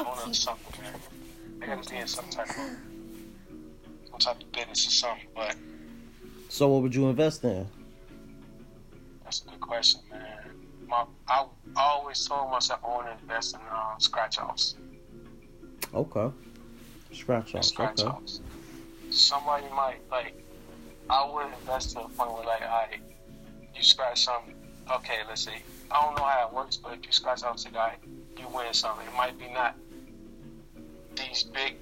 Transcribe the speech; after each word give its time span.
owner 0.00 0.10
of 0.26 0.36
something, 0.36 0.82
man. 0.82 0.94
Gotta 1.60 1.90
be 1.90 1.96
in 1.96 2.06
some 2.06 2.28
type 2.30 2.48
of 2.50 2.56
some 4.10 4.18
type 4.18 4.42
of 4.42 4.52
business 4.52 4.86
or 4.86 4.90
something. 4.90 5.26
But 5.34 5.56
So 6.48 6.68
what 6.68 6.82
would 6.82 6.94
you 6.94 7.08
invest 7.08 7.44
in? 7.44 7.66
that's 9.24 9.42
a 9.42 9.50
good 9.50 9.60
question, 9.60 10.00
man. 10.10 10.50
My 10.86 11.04
I, 11.28 11.46
I 11.76 11.82
always 11.82 12.24
told 12.26 12.50
myself 12.50 12.80
I 12.84 12.88
want 12.88 13.06
to 13.06 13.12
invest 13.22 13.54
in 13.54 13.60
uh, 13.72 13.98
scratch 13.98 14.38
offs. 14.38 14.76
Okay. 15.94 16.30
Scratch 17.12 17.54
offs. 17.54 17.68
Scratch 17.68 18.00
Okay. 18.00 18.08
offs. 18.10 18.40
Somebody 19.10 19.66
might 19.74 20.00
like. 20.10 20.34
I 21.08 21.24
would 21.30 21.46
invest 21.60 21.90
to 21.90 21.94
the 21.96 22.00
point 22.16 22.32
where 22.32 22.44
like, 22.44 22.62
all 22.62 22.68
right, 22.68 23.00
you 23.74 23.82
scratch 23.82 24.24
something. 24.24 24.54
Okay, 24.90 25.18
let's 25.28 25.44
see. 25.44 25.52
I 25.90 26.02
don't 26.02 26.16
know 26.16 26.24
how 26.24 26.48
it 26.48 26.54
works, 26.54 26.76
but 26.78 26.94
if 26.94 27.06
you 27.06 27.12
scratch 27.12 27.42
off 27.42 27.56
to 27.58 27.70
guy, 27.70 27.96
you 28.38 28.46
win 28.54 28.72
something. 28.72 29.06
It 29.06 29.14
might 29.16 29.38
be 29.38 29.48
not 29.52 29.76
these 31.16 31.42
big, 31.44 31.76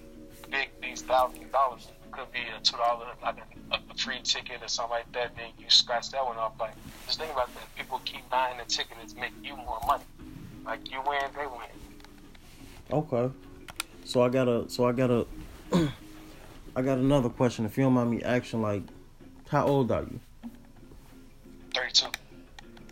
big, 0.51 0.71
these 0.81 1.03
thousand 1.03 1.51
dollars. 1.53 1.89
Could 2.11 2.31
be 2.31 2.41
a 2.41 2.61
two 2.61 2.77
dollar, 2.77 3.07
like 3.23 3.39
a, 3.71 3.77
a 3.77 3.95
free 3.97 4.21
ticket 4.23 4.63
or 4.63 4.69
something 4.69 4.91
like 4.91 5.11
that. 5.13 5.35
Then 5.35 5.47
you 5.59 5.65
scratch 5.69 6.11
that 6.11 6.23
one 6.23 6.37
off. 6.37 6.53
Like, 6.61 6.75
just 7.07 7.19
think 7.19 7.33
about 7.33 7.53
that. 7.55 7.75
People 7.75 8.03
keep 8.05 8.29
buying 8.29 8.59
the 8.59 8.65
ticket 8.65 8.97
to 9.09 9.17
make 9.17 9.33
you 9.43 9.57
more 9.57 9.79
money. 9.87 10.05
Like 10.65 10.91
you 10.91 11.01
win, 11.07 11.23
they 11.35 11.47
win. 11.47 11.73
Okay. 12.93 13.33
So 14.05 14.23
I 14.23 14.29
got 14.29 14.47
a 14.47 14.69
so 14.69 14.85
I 14.85 14.93
got 14.93 15.11
a 15.11 15.27
I 16.77 16.83
got 16.83 16.99
another 16.99 17.31
question. 17.31 17.65
If 17.65 17.79
you 17.79 17.85
don't 17.85 17.95
mind 17.95 18.11
me 18.11 18.23
asking, 18.23 18.61
like, 18.61 18.83
how 19.49 19.67
old 19.67 19.91
are 19.91 20.03
you? 20.03 20.21
Thirty-two. 21.75 22.09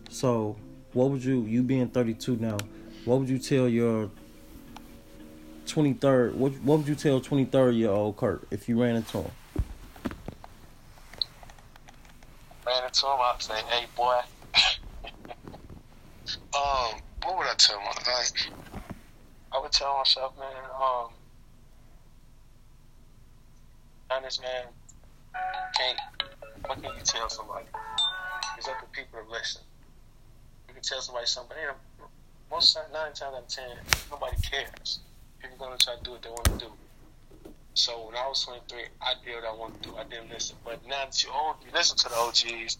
So 0.09 0.55
what 0.93 1.09
would 1.11 1.23
you 1.23 1.43
you 1.43 1.61
being 1.63 1.89
thirty 1.89 2.13
two 2.13 2.37
now, 2.37 2.57
what 3.05 3.19
would 3.19 3.29
you 3.29 3.37
tell 3.37 3.69
your 3.69 4.09
twenty 5.71 5.93
third 5.93 6.35
what 6.35 6.53
what 6.61 6.79
would 6.79 6.87
you 6.87 6.95
tell 6.95 7.21
twenty 7.21 7.45
third 7.45 7.75
year 7.75 7.89
old 7.89 8.17
Kurt 8.17 8.45
if 8.51 8.67
you 8.67 8.81
ran 8.81 8.95
into 8.95 9.19
him? 9.19 9.31
ran 12.71 12.85
into 12.85 13.05
him, 13.05 13.17
I'd 13.19 13.41
say, 13.41 13.53
hey, 13.69 13.85
boy. 13.95 14.19
um, 16.55 17.01
what 17.23 17.37
would 17.37 17.47
I 17.47 17.55
tell 17.57 17.79
him? 17.79 17.87
Like, 17.87 18.83
I 19.53 19.59
would 19.59 19.71
tell 19.71 19.97
myself, 19.97 20.37
man, 20.37 20.47
um, 20.79 21.09
honest 24.09 24.41
man, 24.41 24.65
can't, 25.77 25.99
what 26.65 26.81
can 26.81 26.91
you 26.95 27.03
tell 27.03 27.29
somebody? 27.29 27.65
It's 28.57 28.67
up 28.67 28.79
to 28.79 28.85
people 28.87 29.19
to 29.23 29.31
listen. 29.31 29.61
You 30.67 30.73
can 30.73 30.83
tell 30.83 31.01
somebody 31.01 31.25
something, 31.27 31.57
most 32.49 32.77
nine 32.93 33.13
times 33.13 33.21
out 33.21 33.33
of 33.33 33.47
ten, 33.47 33.77
nobody 34.09 34.37
cares. 34.41 34.99
People 35.41 35.57
gonna 35.57 35.77
try 35.77 35.95
to 35.95 36.03
do 36.03 36.11
what 36.11 36.21
they 36.21 36.29
want 36.29 36.45
to 36.45 36.65
do. 36.65 36.71
So 37.73 38.05
when 38.05 38.15
I 38.15 38.27
was 38.27 38.43
23, 38.43 38.79
I 39.01 39.13
did 39.25 39.35
what 39.35 39.45
I 39.45 39.55
wanted 39.55 39.81
to 39.81 39.89
do. 39.89 39.95
I 39.95 40.03
didn't 40.03 40.29
listen. 40.29 40.57
But 40.63 40.85
now 40.85 41.05
that 41.05 41.23
you're 41.23 41.33
old, 41.33 41.55
you 41.65 41.71
listen 41.73 41.97
to 41.97 42.09
the 42.09 42.15
OGs. 42.15 42.77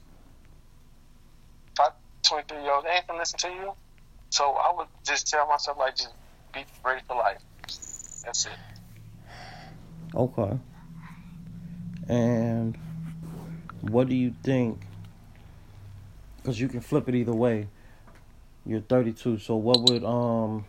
Five, 1.77 1.91
23 2.27 2.61
year 2.61 2.73
olds, 2.73 2.87
ain't 2.91 3.07
gonna 3.07 3.19
listen 3.19 3.39
to 3.39 3.47
you. 3.47 3.73
So 4.29 4.51
I 4.51 4.73
would 4.75 4.87
just 5.05 5.27
tell 5.27 5.47
myself, 5.47 5.77
like, 5.77 5.95
just 5.95 6.13
be 6.53 6.65
ready 6.85 7.01
for 7.07 7.15
life. 7.15 7.41
That's 8.23 8.45
it. 8.45 8.51
Okay. 10.13 10.59
And 12.07 12.77
what 13.81 14.07
do 14.07 14.15
you 14.15 14.33
think? 14.43 14.81
Because 16.37 16.59
you 16.59 16.67
can 16.67 16.81
flip 16.81 17.07
it 17.07 17.15
either 17.15 17.33
way. 17.33 17.67
You're 18.65 18.81
32, 18.81 19.39
so 19.39 19.55
what 19.55 19.81
would 19.81 20.03
um? 20.03 20.65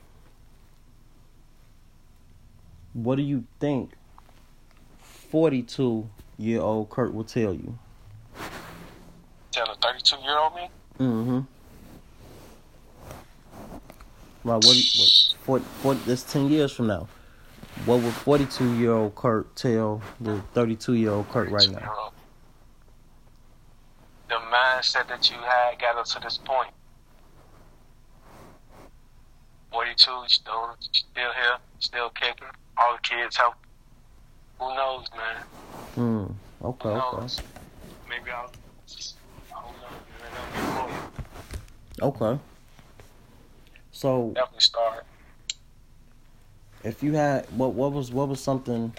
What 2.94 3.16
do 3.16 3.22
you 3.22 3.44
think? 3.60 3.92
42 5.30 6.08
year 6.38 6.60
old 6.60 6.90
Kurt 6.90 7.14
will 7.14 7.24
tell 7.24 7.54
you. 7.54 7.78
Tell 9.50 9.70
a 9.70 9.74
32 9.76 10.16
year 10.22 10.38
old 10.38 10.54
me, 10.54 10.68
Mm-hmm. 10.98 11.40
Right. 14.44 14.56
What? 14.56 14.62
do 14.62 14.76
you- 14.78 15.00
What? 15.00 15.36
40, 15.44 15.64
40, 15.82 16.00
that's 16.06 16.22
ten 16.24 16.48
years 16.48 16.72
from 16.72 16.86
now. 16.88 17.08
What 17.86 18.00
would 18.02 18.12
forty-two 18.12 18.74
year 18.74 18.92
old 18.92 19.14
Kurt 19.14 19.56
tell 19.56 20.02
the 20.20 20.40
thirty-two 20.52 20.92
year 20.94 21.10
old 21.12 21.28
Kurt 21.30 21.48
right 21.50 21.68
now? 21.70 22.12
The 24.28 24.34
mindset 24.34 25.08
that 25.08 25.30
you 25.30 25.36
had 25.38 25.78
got 25.80 25.96
us 25.96 26.12
to 26.14 26.20
this 26.20 26.38
point. 26.38 26.70
42, 29.72 29.96
still, 30.26 30.76
still 30.80 31.12
here, 31.14 31.56
still 31.78 32.10
kicking. 32.10 32.46
All 32.78 32.94
the 32.96 33.00
kids 33.02 33.36
help. 33.36 33.54
Who 34.58 34.74
knows, 34.74 35.06
man? 35.16 35.42
Hmm. 35.94 36.64
Okay. 36.66 36.88
Okay. 36.88 37.42
Maybe 38.08 38.30
I'll. 38.30 38.50
I 38.50 39.62
don't 39.62 39.76
know. 39.80 39.88
Maybe 40.20 40.36
I'll 40.38 40.86
be 40.86 40.92
lawyer. 40.92 42.32
Okay. 42.32 42.40
So, 43.92 44.32
Definitely 44.34 44.60
start. 44.60 45.04
if 46.82 47.02
you 47.02 47.12
had 47.12 47.46
what 47.52 47.74
what 47.74 47.92
was 47.92 48.10
what 48.10 48.28
was 48.28 48.40
something 48.40 48.92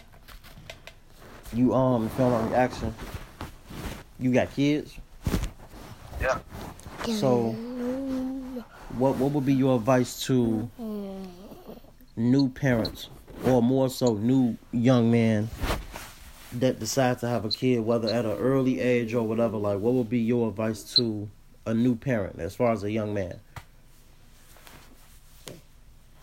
you 1.51 1.73
um 1.73 2.05
if 2.05 2.11
you 2.13 2.17
don't 2.19 2.31
mind 2.31 2.49
me 2.51 2.55
asking, 2.55 2.93
you 4.19 4.31
got 4.31 4.53
kids. 4.53 4.97
Yeah. 6.21 6.39
So, 7.05 7.51
what 8.97 9.15
what 9.17 9.31
would 9.31 9.45
be 9.45 9.53
your 9.53 9.75
advice 9.75 10.25
to 10.27 10.69
new 12.15 12.49
parents, 12.49 13.09
or 13.45 13.61
more 13.61 13.89
so 13.89 14.15
new 14.15 14.57
young 14.71 15.11
man 15.11 15.49
that 16.53 16.79
decides 16.79 17.21
to 17.21 17.27
have 17.27 17.45
a 17.45 17.49
kid, 17.49 17.79
whether 17.79 18.07
at 18.09 18.25
an 18.25 18.37
early 18.37 18.79
age 18.79 19.13
or 19.13 19.23
whatever? 19.27 19.57
Like, 19.57 19.79
what 19.79 19.93
would 19.93 20.09
be 20.09 20.19
your 20.19 20.49
advice 20.49 20.95
to 20.95 21.29
a 21.65 21.73
new 21.73 21.95
parent 21.95 22.39
as 22.39 22.55
far 22.55 22.71
as 22.71 22.83
a 22.83 22.91
young 22.91 23.13
man? 23.13 23.39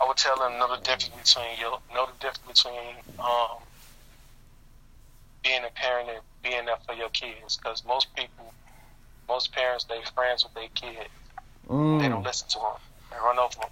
I 0.01 0.07
would 0.09 0.17
tell 0.17 0.37
them 0.37 0.59
know 0.59 0.75
the 0.75 0.81
difference 0.83 1.11
between 1.35 1.59
you 1.59 1.65
know 1.95 2.07
the 2.07 2.13
difference 2.21 2.63
between 2.63 2.95
um, 3.19 3.59
being 5.45 5.63
a 5.65 5.71
parent 5.75 6.09
and 6.09 6.21
being 6.43 6.65
there 6.65 6.77
for 6.87 6.95
your 6.95 7.11
kids. 7.11 7.59
Because 7.59 7.85
most 7.85 8.15
people, 8.15 8.53
most 9.29 9.53
parents, 9.53 9.85
they 9.85 10.01
friends 10.15 10.45
with 10.45 10.55
their 10.55 10.69
kids. 10.75 11.11
They 11.69 12.09
don't 12.09 12.23
Mm, 12.23 12.25
listen 12.25 12.49
to 12.49 12.59
them. 12.59 12.67
They 13.11 13.17
run 13.19 13.39
over 13.39 13.55
them. 13.61 13.71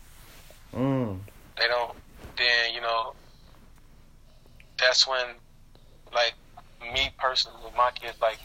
mm, 0.75 1.19
They 1.59 1.67
don't. 1.67 1.97
Then 2.37 2.75
you 2.75 2.81
know, 2.83 3.15
that's 4.79 5.07
when, 5.07 5.27
like 6.15 6.35
me 6.95 7.11
personally, 7.19 7.59
with 7.65 7.75
my 7.77 7.91
kids, 7.93 8.17
like 8.21 8.39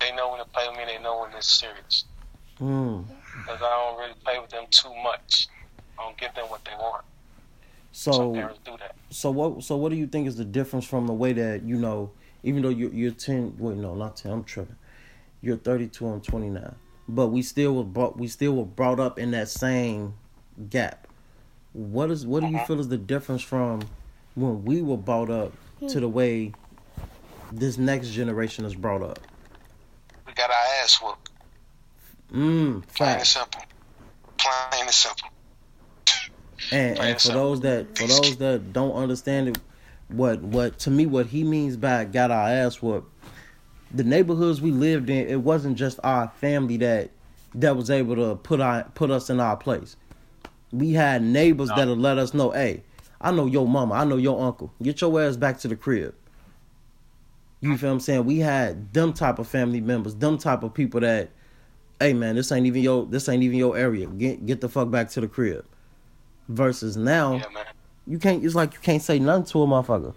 they 0.00 0.14
know 0.14 0.30
when 0.30 0.40
to 0.40 0.46
play 0.46 0.68
with 0.68 0.76
me. 0.78 0.84
They 0.86 1.02
know 1.02 1.20
when 1.22 1.32
it's 1.36 1.48
serious. 1.60 2.04
mm. 2.60 3.04
Because 3.32 3.60
I 3.62 3.70
don't 3.70 3.98
really 3.98 4.14
play 4.24 4.38
with 4.40 4.50
them 4.50 4.64
too 4.70 4.94
much. 5.02 5.48
I 5.98 6.02
don't 6.04 6.18
give 6.18 6.34
them 6.34 6.46
what 6.48 6.64
they 6.64 6.72
want. 6.72 7.04
So, 7.92 8.34
parents 8.34 8.60
do 8.64 8.72
that. 8.78 8.94
so 9.10 9.30
what? 9.30 9.62
So, 9.64 9.76
what 9.76 9.90
do 9.90 9.96
you 9.96 10.06
think 10.06 10.26
is 10.26 10.36
the 10.36 10.44
difference 10.44 10.84
from 10.86 11.06
the 11.06 11.14
way 11.14 11.32
that 11.32 11.62
you 11.62 11.76
know, 11.76 12.10
even 12.42 12.62
though 12.62 12.68
you're 12.68 12.92
you're 12.92 13.12
ten? 13.12 13.54
Wait, 13.58 13.76
no, 13.76 13.94
not 13.94 14.16
ten. 14.16 14.32
I'm 14.32 14.44
tripping. 14.44 14.76
You're 15.42 15.56
32. 15.56 16.06
I'm 16.06 16.20
29. 16.20 16.74
But 17.08 17.28
we 17.28 17.42
still 17.42 17.74
were 17.76 17.84
brought. 17.84 18.18
We 18.18 18.26
still 18.28 18.54
were 18.56 18.64
brought 18.64 18.98
up 19.00 19.18
in 19.18 19.30
that 19.30 19.48
same 19.48 20.14
gap. 20.70 21.06
What 21.72 22.10
is? 22.10 22.26
What 22.26 22.40
do 22.40 22.46
you 22.46 22.58
Mhm. 22.58 22.66
feel 22.66 22.80
is 22.80 22.88
the 22.88 22.98
difference 22.98 23.42
from 23.42 23.82
when 24.34 24.64
we 24.64 24.82
were 24.82 24.96
brought 24.96 25.30
up 25.30 25.52
to 25.88 26.00
the 26.00 26.08
way 26.08 26.52
this 27.52 27.78
next 27.78 28.10
generation 28.10 28.64
is 28.64 28.74
brought 28.74 29.02
up? 29.02 29.18
We 30.26 30.32
got 30.32 30.50
our 30.50 30.56
ass 30.82 31.00
whooped. 31.02 31.30
Mm, 32.32 32.86
Plain 32.94 33.10
and 33.10 33.18
fact. 33.18 33.26
simple. 33.26 33.60
Plain 34.38 34.82
and 34.82 34.90
simple. 34.90 35.28
And, 36.72 36.96
Plain 36.96 37.08
and 37.10 37.14
for 37.16 37.20
simple. 37.20 37.42
those 37.42 37.60
that 37.60 37.96
for 37.98 38.06
those 38.06 38.36
that 38.38 38.72
don't 38.72 38.92
understand 38.92 39.48
it, 39.48 39.58
what 40.08 40.40
what 40.42 40.78
to 40.80 40.90
me 40.90 41.06
what 41.06 41.26
he 41.26 41.44
means 41.44 41.76
by 41.76 42.04
got 42.04 42.30
our 42.30 42.48
ass 42.48 42.80
whooped. 42.82 43.12
The 43.92 44.02
neighborhoods 44.04 44.60
we 44.60 44.72
lived 44.72 45.08
in, 45.10 45.28
it 45.28 45.40
wasn't 45.42 45.76
just 45.78 46.00
our 46.02 46.28
family 46.40 46.76
that 46.78 47.10
that 47.54 47.76
was 47.76 47.90
able 47.90 48.16
to 48.16 48.34
put 48.36 48.60
our 48.60 48.84
put 48.94 49.10
us 49.10 49.30
in 49.30 49.38
our 49.40 49.56
place. 49.56 49.96
We 50.72 50.92
had 50.92 51.22
neighbors 51.22 51.68
No. 51.68 51.76
that'll 51.76 51.96
let 51.96 52.18
us 52.18 52.34
know, 52.34 52.50
hey, 52.50 52.82
I 53.20 53.30
know 53.30 53.46
your 53.46 53.66
mama, 53.66 53.94
I 53.94 54.04
know 54.04 54.16
your 54.16 54.40
uncle. 54.40 54.72
Get 54.82 55.00
your 55.00 55.20
ass 55.22 55.36
back 55.36 55.58
to 55.60 55.68
the 55.68 55.76
crib. 55.76 56.14
You 57.60 57.76
feel 57.78 57.88
what 57.88 57.94
I'm 57.94 58.00
saying? 58.00 58.24
We 58.26 58.38
had 58.38 58.92
them 58.92 59.12
type 59.12 59.38
of 59.38 59.48
family 59.48 59.80
members, 59.80 60.14
them 60.14 60.36
type 60.38 60.62
of 60.62 60.74
people 60.74 61.00
that, 61.00 61.30
hey 61.98 62.12
man, 62.12 62.36
this 62.36 62.52
ain't 62.52 62.66
even 62.66 62.82
your 62.82 63.06
this 63.06 63.28
ain't 63.28 63.42
even 63.42 63.58
your 63.58 63.76
area. 63.76 64.06
Get 64.06 64.44
get 64.44 64.60
the 64.60 64.68
fuck 64.68 64.90
back 64.90 65.08
to 65.10 65.20
the 65.20 65.28
crib. 65.28 65.64
Versus 66.48 66.96
now, 66.96 67.34
Yeah, 67.36 67.44
man. 67.52 67.64
you 68.06 68.18
can't. 68.18 68.44
It's 68.44 68.54
like 68.54 68.74
you 68.74 68.80
can't 68.80 69.02
say 69.02 69.18
nothing 69.18 69.46
to 69.46 69.62
a 69.62 69.66
motherfucker. 69.66 70.14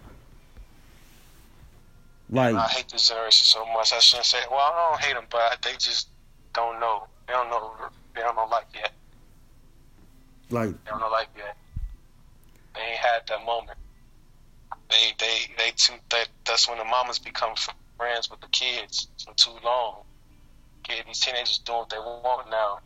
Like, 2.32 2.54
I 2.54 2.68
hate 2.68 2.88
this 2.88 3.08
generation 3.08 3.44
so 3.44 3.64
much. 3.72 3.92
I 3.92 3.98
shouldn't 3.98 4.26
say. 4.26 4.38
Well, 4.50 4.60
I 4.60 4.90
don't 4.90 5.00
hate 5.00 5.14
them, 5.14 5.24
but 5.30 5.60
they 5.62 5.72
just 5.72 6.08
don't 6.54 6.78
know. 6.78 7.06
They 7.26 7.32
don't 7.32 7.50
know. 7.50 7.72
They 8.14 8.20
don't 8.20 8.36
know 8.36 8.46
life 8.46 8.66
yet. 8.74 8.92
like, 10.50 10.70
They 10.84 10.90
don't 10.90 11.00
know 11.00 11.08
life 11.08 11.26
yet. 11.36 11.56
They 12.74 12.80
ain't 12.80 12.98
had 12.98 13.22
that 13.28 13.44
moment. 13.44 13.78
They 14.90 15.14
they 15.18 15.38
they 15.58 15.70
too 15.76 15.94
that 16.10 16.28
that's 16.46 16.68
when 16.68 16.78
the 16.78 16.84
mamas 16.84 17.18
become 17.18 17.54
friends 17.98 18.30
with 18.30 18.40
the 18.40 18.48
kids 18.48 19.08
for 19.24 19.34
too 19.34 19.56
long. 19.64 20.02
Kid, 20.84 21.04
these 21.06 21.20
teenagers 21.20 21.58
doing 21.58 21.78
what 21.80 21.90
they 21.90 21.98
want 21.98 22.50
now. 22.50 22.78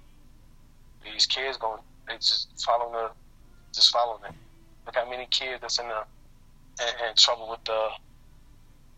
These 1.04 1.26
kids 1.26 1.56
going 1.58 1.80
they 2.08 2.14
just 2.14 2.48
following 2.64 2.92
the 2.92 3.10
just 3.74 3.92
following 3.92 4.24
it. 4.24 4.34
Look 4.86 4.96
how 4.96 5.08
many 5.08 5.26
kids 5.30 5.60
that's 5.60 5.78
in 5.78 5.88
the 5.88 6.02
in, 6.82 7.08
in 7.08 7.14
trouble 7.16 7.50
with 7.50 7.64
the 7.64 7.88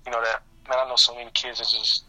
you 0.06 0.12
know 0.12 0.22
that 0.22 0.42
man. 0.68 0.78
I 0.84 0.88
know 0.88 0.96
so 0.96 1.14
many 1.14 1.30
kids 1.34 1.60
are 1.60 1.64
just 1.64 2.04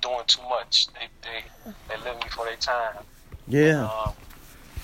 doing 0.00 0.24
too 0.26 0.42
much. 0.48 0.88
They 0.94 1.08
they 1.22 1.74
they 1.88 2.02
living 2.02 2.22
before 2.22 2.46
their 2.46 2.56
time. 2.56 3.04
Yeah. 3.46 3.84
Um, 3.84 4.14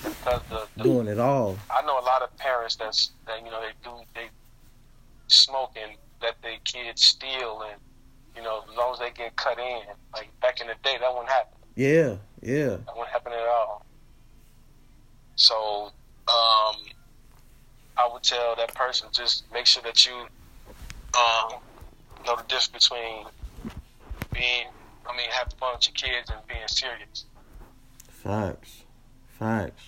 because 0.02 0.42
the, 0.48 0.66
the 0.76 0.82
Doing 0.84 1.08
it 1.08 1.18
all. 1.18 1.58
I 1.70 1.82
know 1.82 1.98
a 1.98 2.02
lot 2.04 2.22
of 2.22 2.36
parents 2.36 2.76
that's 2.76 3.10
that 3.26 3.44
you 3.44 3.50
know 3.50 3.60
they 3.60 3.72
do 3.82 3.90
they 4.14 4.28
smoke 5.28 5.72
and 5.80 5.92
let 6.22 6.40
their 6.42 6.56
kids 6.64 7.04
steal 7.04 7.62
and 7.70 7.80
you 8.36 8.42
know 8.42 8.62
as 8.70 8.76
long 8.76 8.92
as 8.94 8.98
they 9.00 9.10
get 9.10 9.34
cut 9.36 9.58
in 9.58 9.80
like 10.14 10.28
back 10.40 10.60
in 10.60 10.66
the 10.68 10.74
day 10.82 10.96
that 11.00 11.12
wouldn't 11.12 11.28
happen 11.28 11.58
Yeah. 11.74 12.16
Yeah. 12.42 12.76
that 12.86 12.96
wouldn't 12.96 13.08
happen 13.10 13.32
at 13.32 13.46
all. 13.46 13.84
So 15.36 15.92
um, 16.28 16.76
I 17.96 18.08
would 18.12 18.22
tell 18.22 18.56
that 18.56 18.74
person 18.74 19.08
just 19.12 19.44
make 19.52 19.66
sure 19.66 19.82
that 19.82 20.04
you 20.06 20.14
um, 20.14 21.60
know 22.26 22.36
the 22.36 22.42
difference 22.48 22.88
between 22.88 23.26
being 24.32 24.66
I 25.08 25.16
mean 25.16 25.26
having 25.30 25.56
fun 25.58 25.74
with 25.74 25.86
your 25.88 25.94
kids 25.94 26.30
and 26.30 26.40
being 26.46 26.66
serious. 26.66 27.24
Facts. 28.08 28.82
Facts. 29.38 29.82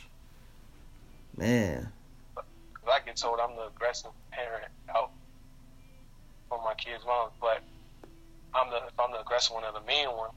Man. 1.36 1.88
I 2.36 2.98
get 3.04 3.16
told 3.16 3.38
I'm 3.40 3.56
the 3.56 3.66
aggressive 3.66 4.10
parent 4.30 4.66
out 4.94 5.10
for 6.48 6.58
my 6.64 6.74
kids' 6.74 7.04
moms, 7.06 7.32
but 7.40 7.62
I'm 8.54 8.70
the 8.70 8.76
if 8.78 8.98
I'm 8.98 9.12
the 9.12 9.20
aggressive 9.20 9.54
one 9.54 9.64
or 9.64 9.72
the 9.72 9.86
mean 9.86 10.08
one, 10.08 10.30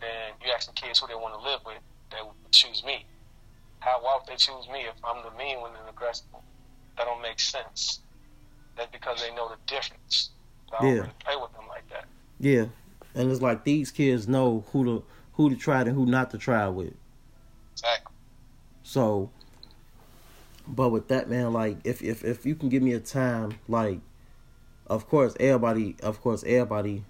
then 0.00 0.32
you 0.44 0.52
ask 0.54 0.66
the 0.66 0.74
kids 0.74 1.00
who 1.00 1.06
they 1.06 1.14
want 1.14 1.34
to 1.34 1.40
live 1.40 1.60
with, 1.66 1.78
they 2.10 2.18
would 2.22 2.34
choose 2.50 2.82
me. 2.84 3.04
How 3.80 3.98
why 4.02 4.18
would 4.18 4.26
they 4.26 4.36
choose 4.36 4.68
me 4.68 4.80
if 4.80 4.94
I'm 5.04 5.22
the 5.24 5.36
mean 5.36 5.60
one 5.60 5.72
and 5.76 5.86
the 5.86 5.90
aggressive 5.90 6.26
one? 6.30 6.42
That 6.96 7.04
don't 7.04 7.22
make 7.22 7.40
sense. 7.40 8.00
That's 8.76 8.90
because 8.90 9.20
they 9.22 9.34
know 9.34 9.48
the 9.48 9.56
difference. 9.66 10.30
So 10.70 10.76
I 10.76 10.82
don't 10.82 10.94
Yeah. 10.94 11.00
really 11.02 11.14
play 11.24 11.36
with 11.36 11.52
them 11.52 11.68
like 11.68 11.88
that. 11.90 12.04
Yeah. 12.38 12.66
And 13.14 13.30
it's 13.30 13.42
like 13.42 13.64
these 13.64 13.90
kids 13.90 14.28
know 14.28 14.64
who 14.72 14.84
to 14.84 15.04
who 15.34 15.50
to 15.50 15.56
try 15.56 15.80
and 15.82 15.90
who 15.90 16.06
not 16.06 16.30
to 16.30 16.38
try 16.38 16.68
with. 16.68 16.94
So, 18.92 19.30
but 20.68 20.90
with 20.90 21.08
that 21.08 21.30
man, 21.30 21.54
like 21.54 21.78
if 21.82 22.02
if 22.02 22.22
if 22.22 22.44
you 22.44 22.54
can 22.54 22.68
give 22.68 22.82
me 22.82 22.92
a 22.92 23.00
time, 23.00 23.58
like, 23.66 24.00
of 24.86 25.08
course 25.08 25.34
everybody, 25.40 25.96
of 26.02 26.20
course 26.20 26.44
everybody, 26.44 27.02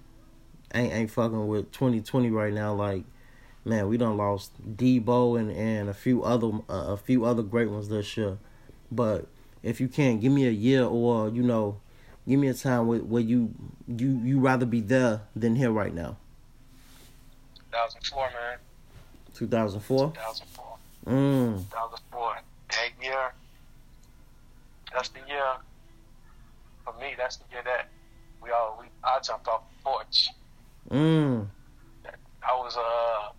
ain't 0.73 0.93
ain't 0.93 1.11
fucking 1.11 1.45
with 1.45 1.73
twenty 1.73 1.99
twenty 1.99 2.31
right 2.31 2.53
now. 2.53 2.73
Like, 2.73 3.03
man, 3.65 3.89
we 3.89 3.97
done 3.97 4.15
lost 4.15 4.53
Debo 4.77 5.37
and 5.37 5.51
and 5.51 5.89
a 5.89 5.93
few 5.93 6.23
other 6.23 6.51
uh, 6.69 6.93
a 6.93 6.95
few 6.95 7.25
other 7.25 7.43
great 7.43 7.69
ones 7.69 7.89
this 7.89 8.15
year. 8.15 8.37
But 8.89 9.27
if 9.61 9.81
you 9.81 9.89
can, 9.89 10.21
give 10.21 10.31
me 10.31 10.47
a 10.47 10.51
year 10.51 10.85
or 10.85 11.27
you 11.27 11.43
know, 11.43 11.81
give 12.25 12.39
me 12.39 12.47
a 12.47 12.53
time 12.53 12.87
where, 12.87 12.99
where 12.99 13.21
you 13.21 13.53
you 13.89 14.21
you 14.23 14.39
rather 14.39 14.65
be 14.65 14.79
there 14.79 15.23
than 15.35 15.57
here 15.57 15.71
right 15.71 15.93
now. 15.93 16.15
2004, 17.73 18.29
man. 18.29 18.57
2004. 19.33 20.11
2004. 20.11 20.52
Mm. 21.05 21.69
That 21.69 21.91
was 21.91 22.01
for 22.11 22.35
that 22.69 22.89
year. 23.01 23.33
That's 24.93 25.09
the 25.09 25.19
year. 25.27 25.53
For 26.85 26.93
me, 26.99 27.13
that's 27.17 27.37
the 27.37 27.45
year 27.51 27.61
that 27.65 27.89
we 28.41 28.51
all 28.51 28.77
we 28.79 28.87
I 29.03 29.19
jumped 29.19 29.47
off 29.47 29.61
the 29.69 29.83
porch. 29.83 30.29
Mm. 30.89 31.47
I 32.45 32.53
was 32.55 32.77
uh 32.77 33.31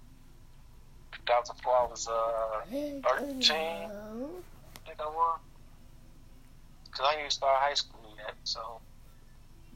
2004. 1.27 1.73
I 1.73 1.87
was 1.87 2.09
uh 2.09 2.61
13. 2.71 3.03
I 3.05 3.39
think 4.87 5.01
I 5.01 5.07
was. 5.07 5.41
Cause 6.91 7.07
I 7.07 7.11
didn't 7.11 7.21
even 7.21 7.31
start 7.31 7.61
high 7.61 7.75
school 7.75 8.15
yet, 8.17 8.35
so. 8.45 8.81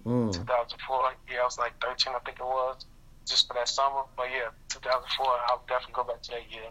Mm. 0.07 0.33
2004, 0.33 1.13
yeah, 1.31 1.41
I 1.41 1.45
was 1.45 1.59
like 1.59 1.73
13, 1.83 2.15
I 2.15 2.19
think 2.21 2.39
it 2.39 2.45
was, 2.45 2.87
just 3.27 3.49
for 3.49 3.55
that 3.55 3.69
summer. 3.69 4.03
But 4.17 4.29
yeah, 4.33 4.49
2004, 4.69 5.27
I'll 5.49 5.63
definitely 5.69 5.95
go 5.95 6.05
back 6.05 6.23
to 6.23 6.31
that 6.31 6.51
year. 6.51 6.71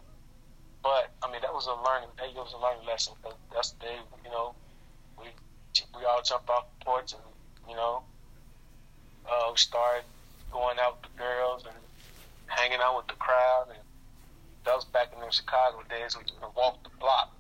But 0.87 1.11
I 1.21 1.29
mean, 1.29 1.41
that 1.41 1.53
was 1.53 1.67
a 1.67 1.75
learning. 1.83 2.07
That 2.17 2.33
was 2.33 2.53
a 2.53 2.57
learning 2.63 2.87
lesson 2.87 3.13
because 3.21 3.37
that's 3.53 3.71
the 3.71 3.87
day. 3.87 3.97
You 4.23 4.31
know, 4.31 4.55
we 5.19 5.25
we 5.97 6.05
all 6.05 6.21
jumped 6.21 6.49
off 6.49 6.63
the 6.79 6.85
porch 6.85 7.11
and 7.11 7.21
you 7.67 7.75
know, 7.75 8.03
uh, 9.29 9.47
we 9.51 9.57
started 9.57 10.05
going 10.49 10.77
out 10.79 11.01
with 11.01 11.11
the 11.11 11.17
girls 11.17 11.65
and 11.65 11.75
hanging 12.47 12.79
out 12.81 12.95
with 12.95 13.07
the 13.07 13.15
crowd. 13.15 13.65
And 13.67 13.79
that 14.63 14.75
was 14.75 14.85
back 14.85 15.11
in 15.13 15.19
the 15.19 15.29
Chicago 15.29 15.83
days. 15.89 16.15
We 16.17 16.23
could 16.23 16.55
walk 16.55 16.81
the 16.83 16.89
block 17.01 17.35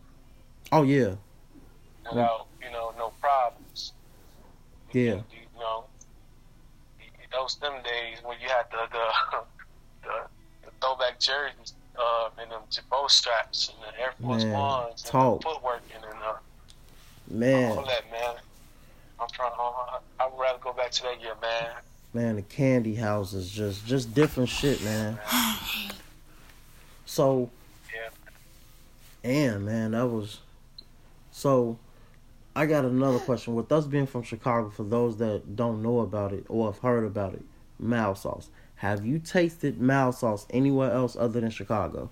Oh 0.73 0.83
yeah. 0.83 1.15
without 2.03 2.47
you 2.61 2.69
know 2.69 2.93
no 2.97 3.13
problems. 3.21 3.93
Yeah. 4.91 5.23
You 5.31 5.47
know, 5.57 5.85
those 7.31 7.55
them 7.55 7.81
days 7.81 8.17
when 8.25 8.41
you 8.41 8.49
had 8.49 8.65
the 8.71 8.89
the 8.91 9.07
the, 10.03 10.15
the 10.65 10.71
throwback 10.81 11.21
jerseys 11.21 11.71
uh, 11.99 12.29
and 12.41 12.51
them 12.51 12.61
Jabot 12.69 13.09
straps 13.09 13.69
and 13.73 13.77
the 13.93 13.99
Air 14.01 14.13
Force 14.21 14.43
Man, 14.43 14.53
Ones 14.53 15.01
and 15.03 15.11
talk. 15.11 15.41
the 15.41 15.49
footwork 15.49 15.81
and 15.93 16.03
then, 16.03 16.11
uh, 16.25 16.33
Man. 17.29 17.77
all 17.77 17.85
that, 17.85 18.09
man. 18.11 18.35
I'm 19.19 19.27
trying. 19.33 19.51
Uh, 19.59 19.99
I 20.19 20.27
would 20.27 20.39
rather 20.39 20.59
go 20.59 20.73
back 20.73 20.91
to 20.91 21.03
that 21.03 21.19
year, 21.21 21.33
man. 21.41 21.67
Man, 22.13 22.35
the 22.37 22.41
candy 22.43 22.95
houses 22.95 23.49
just 23.49 23.85
just 23.85 24.13
different 24.13 24.49
shit, 24.49 24.81
man. 24.83 25.17
So 27.05 27.49
Yeah. 27.93 28.09
and 29.29 29.65
man, 29.65 29.91
that 29.91 30.07
was 30.07 30.39
so 31.31 31.77
I 32.55 32.65
got 32.65 32.85
another 32.85 33.19
question. 33.19 33.55
With 33.55 33.71
us 33.71 33.85
being 33.85 34.07
from 34.07 34.23
Chicago, 34.23 34.69
for 34.69 34.83
those 34.83 35.17
that 35.17 35.55
don't 35.55 35.81
know 35.81 35.99
about 36.01 36.33
it 36.33 36.45
or 36.49 36.71
have 36.71 36.81
heard 36.81 37.03
about 37.05 37.33
it, 37.33 37.43
mild 37.79 38.17
sauce. 38.17 38.49
Have 38.77 39.05
you 39.05 39.19
tasted 39.19 39.81
mild 39.81 40.15
sauce 40.15 40.45
anywhere 40.51 40.91
else 40.91 41.15
other 41.15 41.41
than 41.41 41.49
Chicago? 41.49 42.09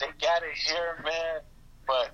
They 0.00 0.06
got 0.20 0.42
it 0.42 0.56
here, 0.56 1.00
man. 1.04 1.40
But 1.86 2.10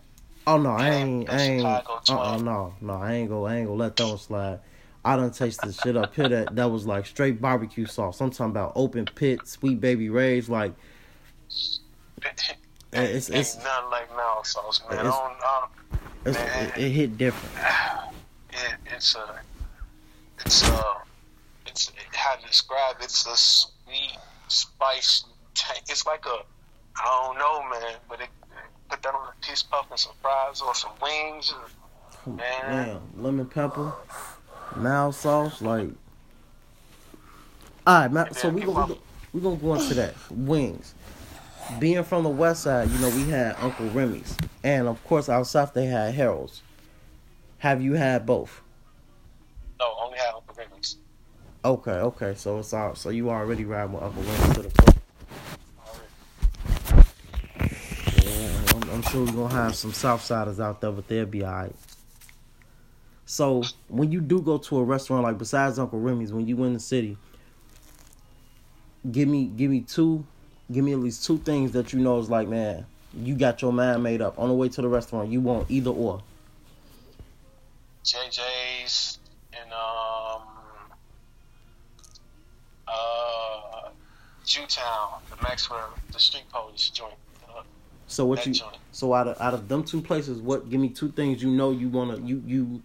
Oh 0.46 0.58
no, 0.58 0.70
I 0.70 0.90
ain't, 0.90 1.30
I 1.30 1.38
ain't. 1.40 1.60
Chicago 1.60 2.00
Uh, 2.10 2.20
uh 2.34 2.38
no, 2.38 2.74
no, 2.80 2.94
I 2.94 3.12
ain't 3.14 3.28
go, 3.30 3.46
I 3.46 3.56
ain't 3.56 3.68
go 3.68 3.75
let 3.75 3.96
that 3.96 4.06
one 4.06 4.18
slide. 4.18 4.61
I 5.04 5.16
done 5.16 5.30
tasted 5.32 5.75
shit 5.75 5.96
up 5.96 6.14
here 6.14 6.28
that 6.28 6.54
that 6.56 6.70
was 6.70 6.87
like 6.87 7.06
straight 7.06 7.40
barbecue 7.40 7.87
sauce. 7.87 8.20
I'm 8.20 8.30
talking 8.30 8.50
about 8.50 8.73
open 8.75 9.06
pit, 9.06 9.46
Sweet 9.46 9.80
Baby 9.80 10.08
Ray's, 10.11 10.49
like 10.49 10.73
it, 12.23 12.42
it's 12.92 13.30
ain't 13.30 13.40
it's 13.40 13.56
nothing 13.56 13.90
like 13.90 14.14
mild 14.14 14.46
sauce, 14.46 14.82
man. 14.90 14.99
I 14.99 15.00
It's- 15.00 15.14
don't, 15.14 15.37
uh, 15.42 15.66
it's 16.26 16.38
it, 16.78 16.82
it 16.84 16.90
hit 16.90 17.18
different. 17.18 17.54
it, 18.50 18.75
it's 18.94 19.14
a, 19.14 19.40
it's 20.44 20.62
a, 20.68 20.96
it's 21.75 21.93
how 22.12 22.37
to 22.37 22.47
describe. 22.47 22.97
It's 23.00 23.26
a 23.26 23.37
sweet, 23.37 24.16
spicy. 24.49 25.25
It's 25.88 26.07
like 26.07 26.25
a, 26.26 26.38
I 26.97 27.04
don't 27.04 27.38
know, 27.38 27.62
man. 27.69 27.97
But 28.09 28.21
it, 28.21 28.28
put 28.88 29.02
that 29.02 29.14
on 29.14 29.28
a 29.28 29.45
pizza 29.45 29.66
puff 29.66 29.87
and 29.90 29.99
some 29.99 30.12
fries 30.23 30.61
or 30.61 30.75
some 30.75 30.93
wings, 31.02 31.52
and, 32.26 32.37
man. 32.37 33.00
Lemon 33.16 33.47
pepper, 33.47 33.93
mild 34.76 35.14
sauce, 35.14 35.61
like. 35.61 35.88
All 37.87 38.00
right, 38.00 38.11
ma- 38.11 38.28
so 38.31 38.49
we 38.49 38.62
gonna 38.62 38.95
we 39.33 39.40
gonna, 39.40 39.57
go 39.57 39.75
into 39.75 39.95
that 39.95 40.14
wings. 40.31 40.95
Being 41.78 42.04
from 42.04 42.23
the 42.23 42.31
west 42.31 42.62
side, 42.62 42.88
you 42.88 42.99
know 42.99 43.11
we 43.11 43.25
had 43.25 43.57
Uncle 43.59 43.88
Remus, 43.90 44.37
and 44.62 44.87
of 44.87 45.02
course 45.04 45.28
out 45.28 45.47
south 45.47 45.75
they 45.75 45.87
had 45.87 46.14
Harold's. 46.14 46.62
Have 47.59 47.83
you 47.83 47.95
had 47.95 48.26
both? 48.26 48.62
No, 49.81 49.95
only 50.00 50.19
Remus. 50.19 50.43
Okay, 51.64 51.92
okay, 51.92 52.35
so 52.35 52.59
it's 52.59 52.75
all 52.75 52.94
so 52.94 53.09
you 53.09 53.30
already 53.30 53.64
ride 53.64 53.90
with 53.90 54.02
Uncle 54.02 54.23
Remus 54.23 54.54
to 54.54 54.62
the 54.62 54.71
foot. 54.71 54.97
Yeah, 58.23 58.62
I'm, 58.75 58.90
I'm 58.90 59.02
sure 59.02 59.25
we're 59.25 59.33
gonna 59.33 59.54
have 59.54 59.75
some 59.75 59.92
Southsiders 59.92 60.61
out 60.62 60.83
there, 60.83 60.92
but 60.92 61.09
they'll 61.09 61.25
be 61.25 61.42
alright. 61.42 61.75
So 63.25 63.62
when 63.88 64.12
you 64.12 64.21
do 64.21 64.42
go 64.42 64.59
to 64.59 64.76
a 64.78 64.85
restaurant, 64.85 65.23
like 65.23 65.38
besides 65.38 65.78
Uncle 65.78 65.99
Remus, 65.99 66.33
when 66.33 66.47
you 66.47 66.62
in 66.64 66.75
the 66.75 66.80
city, 66.80 67.16
give 69.11 69.28
me 69.28 69.47
give 69.47 69.71
me 69.71 69.80
two, 69.80 70.25
give 70.71 70.85
me 70.85 70.92
at 70.92 70.99
least 70.99 71.25
two 71.25 71.38
things 71.38 71.73
that 71.73 71.94
you 71.94 71.99
know 71.99 72.18
is 72.18 72.28
like, 72.28 72.47
man, 72.47 72.85
you 73.16 73.35
got 73.35 73.62
your 73.62 73.73
mind 73.73 74.02
made 74.02 74.21
up 74.21 74.38
on 74.38 74.49
the 74.49 74.54
way 74.54 74.68
to 74.68 74.83
the 74.83 74.88
restaurant. 74.88 75.30
You 75.30 75.40
want 75.40 75.71
either 75.71 75.90
or. 75.90 76.23
JJ's 78.04 79.18
and 79.54 79.73
um 79.73 80.42
uh 82.87 83.88
Jewtown, 84.54 85.20
the 85.30 85.42
Maxwell, 85.42 85.90
the 86.12 86.18
Street 86.20 86.44
Polish 86.52 86.90
joint. 86.90 87.14
Uh, 87.49 87.62
So 88.06 88.25
what 88.25 88.46
you? 88.46 88.52
joint. 88.52 88.76
So 88.92 89.12
out 89.12 89.26
of 89.26 89.40
out 89.40 89.52
of 89.52 89.66
them 89.66 89.82
two 89.82 90.00
places, 90.00 90.40
what? 90.40 90.70
Give 90.70 90.78
me 90.80 90.90
two 90.90 91.11
things 91.11 91.42
you 91.42 91.50
know 91.50 91.73
you 91.73 91.88
wanna 91.88 92.18
you 92.18 92.40
you 92.46 92.80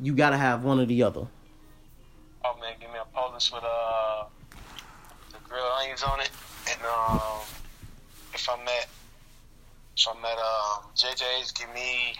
you 0.00 0.14
gotta 0.16 0.36
have 0.36 0.64
one 0.64 0.80
or 0.80 0.84
the 0.84 1.00
other. 1.04 1.28
Oh 2.44 2.56
man, 2.60 2.74
give 2.80 2.90
me 2.90 2.96
a 3.00 3.04
Polish 3.16 3.52
with 3.52 3.62
uh 3.62 4.24
the 5.30 5.38
grilled 5.48 5.70
onions 5.78 6.02
on 6.02 6.18
it, 6.18 6.30
and 6.68 6.80
um 6.82 7.38
if 8.34 8.48
I'm 8.48 8.66
at 8.66 8.88
if 9.96 10.08
I'm 10.10 10.24
at 10.24 10.38
um 10.38 10.90
JJ's, 10.96 11.52
give 11.52 11.72
me 11.72 12.16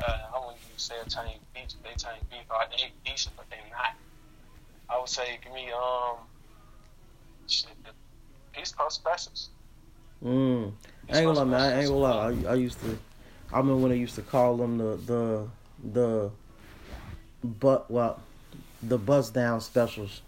uh 0.00 0.34
I 0.34 0.38
wouldn't 0.38 0.56
even 0.64 0.78
say 0.78 0.94
Italian 1.04 1.38
beef, 1.54 1.68
they 1.84 1.90
tiny 1.98 2.20
beef 2.30 2.50
are 2.50 2.64
they 2.70 2.92
decent, 3.04 3.36
but 3.36 3.44
they 3.50 3.58
not. 3.70 3.92
I 4.90 4.98
would 4.98 5.08
say 5.08 5.38
give 5.42 5.52
me 5.52 5.70
um 5.72 6.16
shit 7.46 7.70
the 7.84 8.60
East 8.60 8.76
Coast 8.76 8.96
specials. 8.96 9.50
Mm. 10.24 10.72
I 11.10 11.18
ain't 11.18 11.26
gonna 11.26 11.38
lie, 11.38 11.44
man. 11.44 11.60
I 11.60 11.78
ain't 11.80 11.88
gonna 11.88 11.98
lie. 12.00 12.34
I, 12.48 12.52
I 12.52 12.54
used 12.54 12.80
to. 12.80 12.98
I 13.52 13.58
remember 13.58 13.82
when 13.82 13.92
I 13.92 13.96
used 13.96 14.14
to 14.16 14.22
call 14.22 14.56
them 14.56 14.78
the 14.78 14.96
the 15.06 15.48
the 15.92 16.30
but 17.44 17.90
well 17.90 18.20
the 18.82 18.98
buzz 18.98 19.30
down 19.30 19.60
specials 19.60 20.22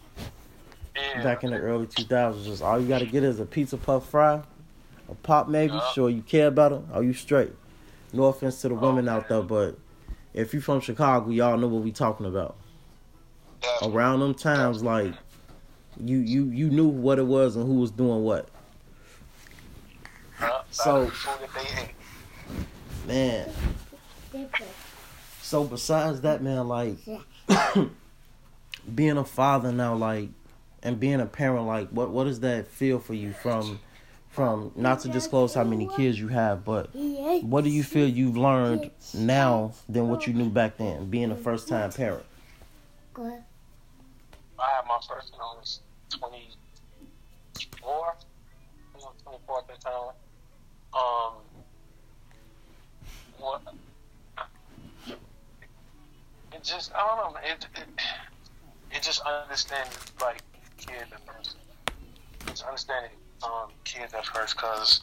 Yeah. 0.96 1.22
back 1.22 1.44
in 1.44 1.50
the 1.50 1.58
early 1.58 1.86
2000s. 1.86 2.44
Just 2.44 2.62
all 2.62 2.80
you 2.80 2.88
gotta 2.88 3.06
get 3.06 3.22
is 3.24 3.40
a 3.40 3.46
pizza 3.46 3.76
puff 3.76 4.08
fry, 4.08 4.42
a 5.08 5.14
pop 5.22 5.48
maybe. 5.48 5.74
Yeah. 5.74 5.92
Sure, 5.92 6.08
you 6.10 6.22
care 6.22 6.48
about 6.48 6.72
it. 6.72 6.82
Are 6.92 7.02
you 7.02 7.12
straight? 7.12 7.52
No 8.12 8.24
offense 8.24 8.60
to 8.62 8.68
the 8.68 8.74
Oh, 8.74 8.78
women 8.78 9.08
out 9.08 9.28
there, 9.28 9.42
but 9.42 9.76
if 10.34 10.52
you 10.54 10.60
from 10.60 10.80
Chicago, 10.80 11.30
y'all 11.30 11.56
know 11.56 11.68
what 11.68 11.82
we 11.82 11.92
talking 11.92 12.26
about. 12.26 12.56
Definitely. 13.60 13.96
Around 13.96 14.20
them 14.20 14.34
times, 14.34 14.82
like 14.82 15.14
you 16.02 16.18
you 16.18 16.44
you 16.46 16.70
knew 16.70 16.88
what 16.88 17.18
it 17.18 17.26
was 17.26 17.56
and 17.56 17.66
who 17.66 17.74
was 17.74 17.90
doing 17.90 18.22
what. 18.22 18.48
Yeah, 20.40 20.60
so- 20.70 21.04
the 21.06 21.10
food 21.10 21.48
that 21.48 21.54
they 21.54 21.82
ate. 21.82 21.94
Man. 23.06 23.50
So 25.42 25.64
besides 25.64 26.20
that, 26.20 26.42
man, 26.42 26.68
like 26.68 26.96
being 28.94 29.16
a 29.18 29.24
father 29.24 29.72
now, 29.72 29.94
like 29.94 30.28
and 30.82 30.98
being 30.98 31.20
a 31.20 31.26
parent, 31.26 31.66
like 31.66 31.88
what 31.90 32.10
what 32.10 32.24
does 32.24 32.40
that 32.40 32.68
feel 32.68 32.98
for 33.00 33.14
you 33.14 33.32
from 33.32 33.80
from 34.30 34.70
not 34.76 35.00
to 35.00 35.08
disclose 35.08 35.52
how 35.54 35.64
many 35.64 35.88
kids 35.96 36.18
you 36.18 36.28
have, 36.28 36.64
but 36.64 36.94
what 37.42 37.64
do 37.64 37.70
you 37.70 37.82
feel 37.82 38.08
you've 38.08 38.36
learned 38.36 38.90
now 39.12 39.72
than 39.88 40.08
what 40.08 40.26
you 40.28 40.32
knew 40.32 40.48
back 40.48 40.76
then, 40.76 41.10
being 41.10 41.32
a 41.32 41.36
first 41.36 41.66
time 41.68 41.90
parent? 41.90 42.24
I 44.60 44.76
had 44.76 44.86
my 44.86 44.98
first 45.08 45.32
one, 45.32 45.40
I 45.40 45.58
was 45.58 45.80
24, 46.18 48.14
you 48.94 49.00
know, 49.00 49.12
24 49.24 49.58
at 49.58 49.68
that 49.68 49.80
time. 49.80 50.12
Um, 50.92 51.32
what, 53.38 53.62
it 56.52 56.62
just, 56.62 56.92
I 56.94 57.06
don't 57.06 57.32
know, 57.32 57.40
it, 57.42 57.66
it, 57.74 57.88
it 58.92 59.02
just 59.02 59.22
understanding, 59.22 59.92
like, 60.20 60.42
kids 60.76 61.10
at 61.12 61.20
first. 61.26 61.56
It's 62.48 62.62
understanding 62.62 63.12
um, 63.42 63.70
kids 63.84 64.12
at 64.12 64.26
first, 64.26 64.56
because 64.56 65.00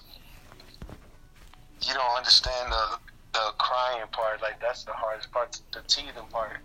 you 1.81 1.93
don't 1.93 2.17
understand 2.17 2.71
the, 2.71 2.99
the 3.33 3.53
crying 3.57 4.05
part, 4.11 4.41
like, 4.41 4.61
that's 4.61 4.83
the 4.83 4.93
hardest 4.93 5.31
part, 5.31 5.59
the 5.73 5.81
teething 5.87 6.27
part. 6.29 6.57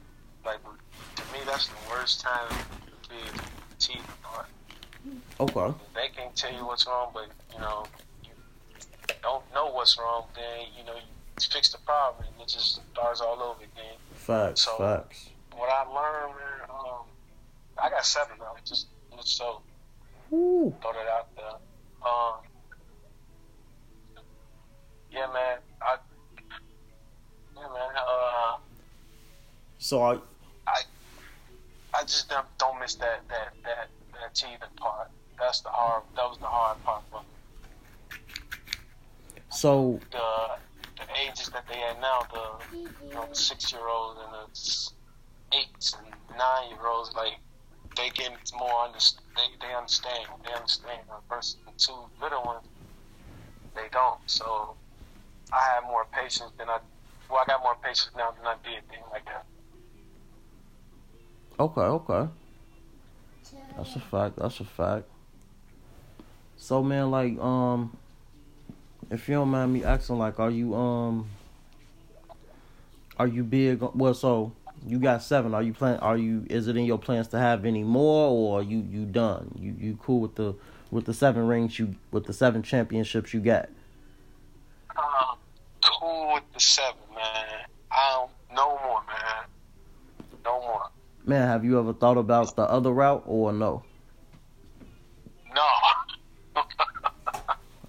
Like, 0.45 0.59
to 0.63 1.23
me, 1.33 1.39
that's 1.47 1.69
the 1.69 1.75
worst 1.89 2.21
time 2.21 2.51
to 3.13 3.33
be 3.33 3.39
the 3.39 3.77
teething 3.79 4.03
part. 4.23 4.47
Okay. 5.41 5.75
They 5.95 6.09
can't 6.17 6.35
tell 6.37 6.53
you 6.53 6.65
what's 6.67 6.87
wrong, 6.87 7.11
but 7.13 7.29
you 7.53 7.61
know, 7.61 7.85
you 8.23 8.31
don't 9.23 9.43
know 9.55 9.71
what's 9.73 9.99
wrong. 9.99 10.27
Then 10.35 10.67
you 10.79 10.85
know, 10.85 10.95
you 10.95 11.47
fix 11.51 11.73
the 11.73 11.79
problem, 11.79 12.25
and 12.33 12.41
it 12.43 12.49
just 12.49 12.81
starts 12.93 13.21
all 13.21 13.41
over 13.43 13.63
again. 13.63 13.97
Facts, 14.15 14.63
So- 14.63 14.77
facts. 14.79 15.29
What 15.55 15.69
I 15.69 15.83
learned, 15.85 16.35
man, 16.37 16.71
um, 16.71 17.05
I 17.77 17.91
got 17.91 18.07
seven 18.07 18.39
now. 18.39 18.55
Just, 18.65 18.87
just 19.15 19.37
so 19.37 19.61
Woo. 20.31 20.75
throw 20.81 20.93
that 20.95 21.07
out 21.09 21.29
there. 21.37 21.57
Um, 22.11 22.35
yeah, 25.11 25.27
man. 25.33 25.59
I, 25.83 25.97
yeah, 27.55 27.63
man. 27.69 27.91
Uh, 27.97 28.57
So 29.79 30.03
I 30.03 30.19
I 31.95 32.03
just 32.05 32.29
don't, 32.31 32.47
don't 32.59 32.81
miss 32.81 32.97
that 32.97 33.29
that 33.29 33.49
that 33.65 33.91
that 34.15 34.35
teething 34.35 34.75
part. 34.81 35.09
That's 35.39 35.63
the 35.63 35.71
hard. 35.71 36.05
That 36.17 36.25
was 36.29 36.39
the 36.41 36.47
hard 36.49 36.83
part. 36.85 37.05
But 37.13 37.25
so 39.51 40.03
the 40.13 40.59
the 40.99 41.07
ages 41.29 41.51
that 41.51 41.67
they 41.69 41.83
at 41.83 42.01
now, 42.01 42.27
the 42.31 42.67
you 43.09 43.15
know 43.15 43.27
the 43.29 43.37
six 43.37 43.73
year 43.73 43.87
olds 43.89 44.21
and 44.23 44.33
the 44.35 45.59
eight 45.59 45.69
and 45.99 46.39
nine 46.39 46.71
year 46.71 46.87
olds, 46.87 47.13
like 47.17 47.35
they 47.97 48.11
get 48.11 48.33
more 48.55 48.81
under, 48.85 48.99
they 49.37 49.49
they 49.61 49.75
understand. 49.75 50.29
They 50.45 50.53
understand. 50.53 51.03
Versus 51.31 51.59
the 51.67 51.73
two 51.79 52.11
little 52.23 52.45
ones, 52.45 52.67
they 53.77 53.89
don't. 53.93 54.21
So 54.27 54.79
I 55.53 55.75
have 55.75 55.85
more 55.85 56.07
patience 56.13 56.53
than 56.59 56.69
I. 56.71 56.81
Well, 57.31 57.41
I 57.43 57.47
got 57.47 57.63
more 57.63 57.77
patience 57.83 58.11
now 58.17 58.33
than 58.33 58.47
I 58.47 58.57
did 58.65 58.85
then 58.91 59.01
like 59.13 59.27
that. 59.27 59.47
Okay, 61.59 61.81
okay. 61.81 62.29
That's 63.77 63.97
a 63.97 64.01
fact. 64.01 64.37
That's 64.37 64.61
a 64.61 64.65
fact. 64.65 65.05
So 66.57 66.83
man, 66.83 67.11
like, 67.11 67.39
um, 67.39 67.97
if 69.11 69.29
you 69.29 69.35
don't 69.35 69.49
mind 69.49 69.73
me 69.73 69.85
asking, 69.85 70.19
like, 70.19 70.39
are 70.39 70.51
you 70.51 70.75
um, 70.75 71.29
are 73.19 73.27
you 73.27 73.43
big? 73.45 73.83
Well, 73.95 74.15
so 74.15 74.53
you 74.87 74.99
got 74.99 75.23
seven. 75.23 75.55
Are 75.55 75.63
you 75.63 75.73
plan? 75.73 75.99
Are 76.01 76.17
you? 76.17 76.47
Is 76.49 76.69
it 76.69 76.77
in 76.77 76.85
your 76.85 76.99
plans 76.99 77.29
to 77.29 77.39
have 77.39 77.65
any 77.65 77.83
more, 77.83 78.31
or 78.31 78.63
you 78.63 78.87
you 78.91 79.05
done? 79.05 79.53
You 79.59 79.75
you 79.79 79.99
cool 80.03 80.21
with 80.21 80.35
the 80.35 80.55
with 80.91 81.07
the 81.07 81.15
seven 81.15 81.47
rings 81.47 81.79
you 81.79 81.95
with 82.11 82.27
the 82.27 82.33
seven 82.33 82.63
championships 82.63 83.33
you 83.33 83.41
got? 83.41 83.69
Um, 84.97 85.37
cool 85.83 86.35
with 86.35 86.45
the 86.53 86.61
seven, 86.61 87.01
man. 87.15 87.67
I 87.91 88.11
don't, 88.15 88.31
no 88.57 88.79
more, 88.85 89.03
man. 89.07 89.47
No 90.45 90.61
more. 90.61 90.89
Man, 91.25 91.47
have 91.47 91.65
you 91.65 91.79
ever 91.79 91.93
thought 91.93 92.17
about 92.17 92.57
the 92.57 92.63
other 92.63 92.91
route 92.91 93.23
or 93.27 93.53
no? 93.53 93.83
No. 95.55 95.63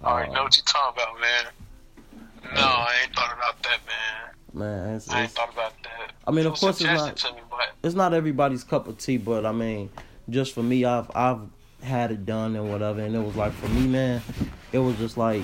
I 0.02 0.06
already 0.06 0.32
know 0.32 0.44
what 0.44 0.56
you're 0.56 0.64
talking 0.64 1.02
about, 1.02 1.20
man. 1.20 2.54
No, 2.54 2.60
I 2.60 2.94
ain't 3.02 3.14
thought 3.14 3.32
about 3.36 3.62
that, 3.62 3.78
man. 3.86 4.34
Man, 4.52 4.94
it's, 4.94 5.08
I 5.08 5.16
ain't 5.16 5.24
it's, 5.24 5.34
thought 5.34 5.52
about 5.52 5.72
that. 5.82 6.12
I 6.26 6.30
mean, 6.30 6.46
It 6.46 6.52
of 6.52 6.54
course 6.54 6.80
it's 6.80 6.84
not. 6.84 7.24
Me, 7.34 7.40
it's 7.82 7.94
not 7.94 8.14
everybody's 8.14 8.62
cup 8.62 8.86
of 8.86 8.98
tea, 8.98 9.16
but 9.16 9.44
I 9.44 9.52
mean, 9.52 9.90
just 10.30 10.54
for 10.54 10.62
me, 10.62 10.84
I've 10.84 11.10
I've 11.14 11.40
had 11.82 12.12
it 12.12 12.24
done 12.24 12.54
and 12.54 12.70
whatever, 12.70 13.00
and 13.00 13.14
it 13.16 13.18
was 13.18 13.34
like 13.34 13.52
for 13.52 13.68
me, 13.68 13.88
man, 13.88 14.22
it 14.72 14.78
was 14.78 14.96
just 14.96 15.16
like, 15.16 15.42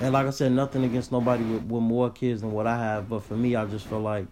and 0.00 0.12
like 0.12 0.26
I 0.26 0.30
said, 0.30 0.52
nothing 0.52 0.84
against 0.84 1.12
nobody 1.12 1.44
with, 1.44 1.64
with 1.64 1.82
more 1.82 2.08
kids 2.10 2.40
than 2.40 2.52
what 2.52 2.66
I 2.66 2.78
have, 2.78 3.08
but 3.08 3.22
for 3.22 3.36
me, 3.36 3.54
I 3.54 3.66
just 3.66 3.86
feel 3.86 4.00
like, 4.00 4.26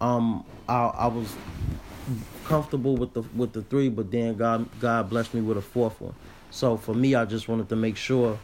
um, 0.00 0.44
I 0.68 0.86
I 0.86 1.06
was 1.08 1.34
comfortable 2.44 2.96
with 2.96 3.12
the 3.14 3.22
with 3.34 3.52
the 3.52 3.62
three, 3.62 3.88
but 3.88 4.10
then 4.10 4.36
God 4.36 4.68
God 4.80 5.10
blessed 5.10 5.34
me 5.34 5.40
with 5.40 5.56
a 5.56 5.62
fourth 5.62 6.00
one, 6.00 6.14
so 6.50 6.76
for 6.76 6.94
me, 6.94 7.14
I 7.14 7.24
just 7.24 7.48
wanted 7.48 7.68
to 7.68 7.76
make 7.76 7.96
sure, 7.96 8.38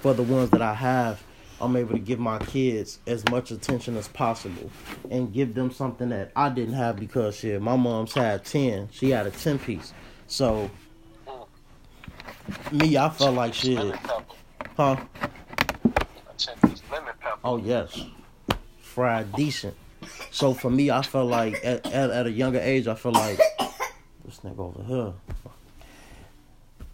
for 0.00 0.14
the 0.14 0.22
ones 0.22 0.50
that 0.50 0.62
I 0.62 0.74
have. 0.74 1.22
I'm 1.58 1.74
able 1.74 1.94
to 1.94 1.98
give 1.98 2.18
my 2.18 2.38
kids 2.38 2.98
as 3.06 3.24
much 3.30 3.50
attention 3.50 3.96
as 3.96 4.08
possible 4.08 4.70
and 5.10 5.32
give 5.32 5.54
them 5.54 5.70
something 5.70 6.10
that 6.10 6.30
I 6.36 6.50
didn't 6.50 6.74
have 6.74 6.96
because 6.96 7.36
shit, 7.36 7.62
my 7.62 7.76
mom's 7.76 8.12
had 8.12 8.44
ten. 8.44 8.90
She 8.92 9.08
had 9.08 9.26
a 9.26 9.30
ten 9.30 9.58
piece. 9.58 9.94
So 10.26 10.70
me, 12.72 12.96
I 12.96 13.08
felt 13.08 13.34
like 13.34 13.54
shit. 13.54 13.96
Huh? 14.76 14.96
I 15.06 16.32
checked 16.36 16.60
this 16.62 16.82
lemon 16.92 17.14
pepper. 17.20 17.38
Oh 17.42 17.56
yes. 17.56 18.04
Fried 18.80 19.32
decent. 19.32 19.74
So 20.30 20.54
for 20.54 20.70
me 20.70 20.90
I 20.90 21.02
felt 21.02 21.30
like 21.30 21.54
at, 21.64 21.86
at, 21.86 22.10
at 22.10 22.26
a 22.26 22.30
younger 22.30 22.60
age 22.60 22.86
I 22.86 22.94
felt 22.94 23.14
like 23.14 23.38
this 24.24 24.40
nigga 24.40 24.58
over 24.58 24.82
here. 24.82 25.12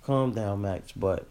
Calm 0.05 0.33
down, 0.33 0.63
Max. 0.63 0.93
But 0.93 1.27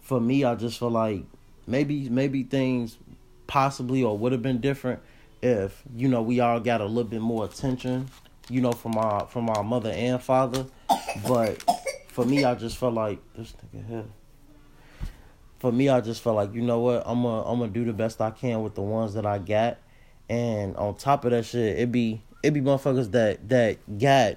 for 0.00 0.20
me 0.20 0.44
I 0.44 0.54
just 0.54 0.78
feel 0.78 0.90
like 0.90 1.24
maybe 1.66 2.08
maybe 2.08 2.42
things 2.42 2.98
possibly 3.46 4.02
or 4.02 4.16
would 4.16 4.32
have 4.32 4.42
been 4.42 4.60
different 4.60 5.00
if, 5.40 5.82
you 5.94 6.08
know, 6.08 6.22
we 6.22 6.40
all 6.40 6.60
got 6.60 6.80
a 6.80 6.84
little 6.84 7.04
bit 7.04 7.20
more 7.20 7.44
attention, 7.44 8.08
you 8.48 8.60
know, 8.60 8.72
from 8.72 8.96
our 8.96 9.26
from 9.26 9.48
our 9.50 9.62
mother 9.62 9.90
and 9.90 10.22
father. 10.22 10.66
But 11.26 11.62
for 12.08 12.24
me 12.24 12.44
I 12.44 12.54
just 12.54 12.76
felt 12.76 12.94
like 12.94 13.18
this 13.34 13.54
nigga 13.72 13.86
here 13.86 14.04
for 15.58 15.72
me, 15.72 15.88
I 15.88 16.00
just 16.00 16.22
felt 16.22 16.36
like 16.36 16.54
you 16.54 16.62
know 16.62 16.80
what, 16.80 17.02
I'm 17.04 17.22
gonna 17.22 17.42
I'm 17.42 17.58
gonna 17.58 17.72
do 17.72 17.84
the 17.84 17.92
best 17.92 18.20
I 18.20 18.30
can 18.30 18.62
with 18.62 18.74
the 18.74 18.82
ones 18.82 19.14
that 19.14 19.26
I 19.26 19.38
got, 19.38 19.78
and 20.28 20.76
on 20.76 20.94
top 20.96 21.24
of 21.24 21.30
that 21.30 21.44
shit, 21.44 21.78
it 21.78 21.92
be 21.92 22.22
it 22.42 22.52
be 22.52 22.60
motherfuckers 22.60 23.10
that 23.12 23.48
that 23.48 23.98
got 23.98 24.36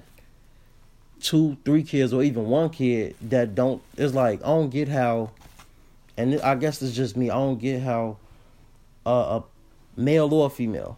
two, 1.21 1.57
three 1.63 1.83
kids, 1.83 2.13
or 2.13 2.23
even 2.23 2.45
one 2.45 2.69
kid 2.69 3.15
that 3.21 3.55
don't. 3.55 3.81
It's 3.97 4.13
like 4.13 4.41
I 4.43 4.47
don't 4.47 4.69
get 4.69 4.87
how, 4.87 5.31
and 6.17 6.39
I 6.41 6.55
guess 6.55 6.81
it's 6.81 6.95
just 6.95 7.15
me. 7.15 7.29
I 7.29 7.35
don't 7.35 7.59
get 7.59 7.81
how, 7.81 8.17
uh, 9.05 9.41
a 9.41 9.99
male 9.99 10.33
or 10.33 10.47
a 10.47 10.49
female, 10.49 10.97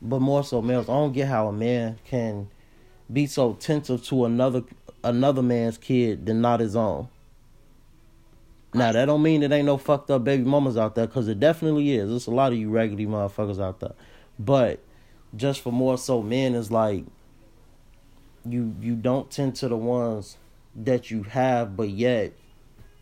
but 0.00 0.20
more 0.20 0.42
so 0.44 0.62
males. 0.62 0.88
I 0.88 0.92
don't 0.92 1.12
get 1.12 1.28
how 1.28 1.48
a 1.48 1.52
man 1.52 1.98
can 2.04 2.48
be 3.12 3.26
so 3.26 3.52
attentive 3.52 4.04
to 4.04 4.24
another 4.24 4.62
another 5.02 5.42
man's 5.42 5.78
kid 5.78 6.26
than 6.26 6.40
not 6.40 6.60
his 6.60 6.76
own. 6.76 7.08
Now 8.72 8.92
that 8.92 9.06
don't 9.06 9.22
mean 9.22 9.42
it 9.42 9.50
ain't 9.50 9.66
no 9.66 9.78
fucked 9.78 10.10
up 10.10 10.24
baby 10.24 10.44
mamas 10.44 10.76
out 10.76 10.94
there, 10.94 11.06
cause 11.06 11.26
it 11.28 11.40
definitely 11.40 11.94
is. 11.94 12.08
There's 12.08 12.26
a 12.26 12.30
lot 12.30 12.52
of 12.52 12.58
you 12.58 12.70
raggedy 12.70 13.06
motherfuckers 13.06 13.60
out 13.60 13.80
there, 13.80 13.94
but 14.38 14.80
just 15.36 15.60
for 15.60 15.72
more 15.72 15.98
so 15.98 16.22
men 16.22 16.54
is 16.54 16.70
like 16.70 17.04
you 18.44 18.74
you 18.80 18.94
don't 18.94 19.30
tend 19.30 19.56
to 19.56 19.68
the 19.68 19.76
ones 19.76 20.36
that 20.76 21.10
you 21.10 21.24
have, 21.24 21.76
but 21.76 21.90
yet 21.90 22.32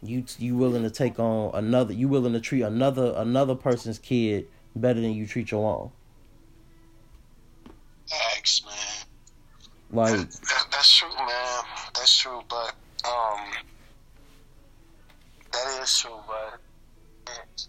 you 0.02 0.24
you 0.38 0.56
willing 0.56 0.82
to 0.82 0.90
take 0.90 1.18
on 1.18 1.54
another. 1.54 1.92
You 1.92 2.08
willing 2.08 2.32
to 2.32 2.40
treat 2.40 2.62
another 2.62 3.12
another 3.16 3.54
person's 3.54 3.98
kid 3.98 4.46
better 4.74 5.00
than 5.00 5.12
you 5.12 5.26
treat 5.26 5.50
your 5.50 5.66
own. 5.66 5.90
Thanks, 8.08 8.62
man. 8.64 8.74
Like 9.90 10.18
that, 10.18 10.30
that, 10.30 10.66
that's 10.70 10.96
true, 10.96 11.08
man. 11.14 11.62
That's 11.94 12.18
true, 12.18 12.42
but 12.48 12.74
um, 13.04 13.40
that 15.52 15.82
is 15.82 15.98
true, 15.98 16.20
but 16.26 16.60
it's, 17.26 17.68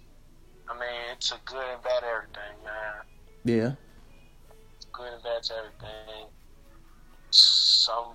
I 0.70 0.74
mean, 0.74 0.90
it's 1.14 1.32
a 1.32 1.40
good 1.46 1.64
and 1.74 1.84
bad 1.84 2.04
everything, 2.04 2.64
man. 2.64 3.04
Yeah. 3.46 3.72
Good 4.92 5.14
and 5.14 5.24
bad 5.24 5.44
to 5.44 5.54
everything. 5.56 6.28
Some, 7.32 8.14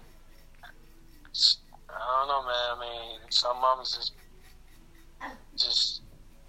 I 1.90 2.18
don't 2.18 2.28
know, 2.28 2.42
man. 2.42 2.76
I 2.76 2.80
mean, 2.80 3.20
some 3.30 3.56
mamas 3.60 3.96
just, 3.96 4.12
just 5.56 6.02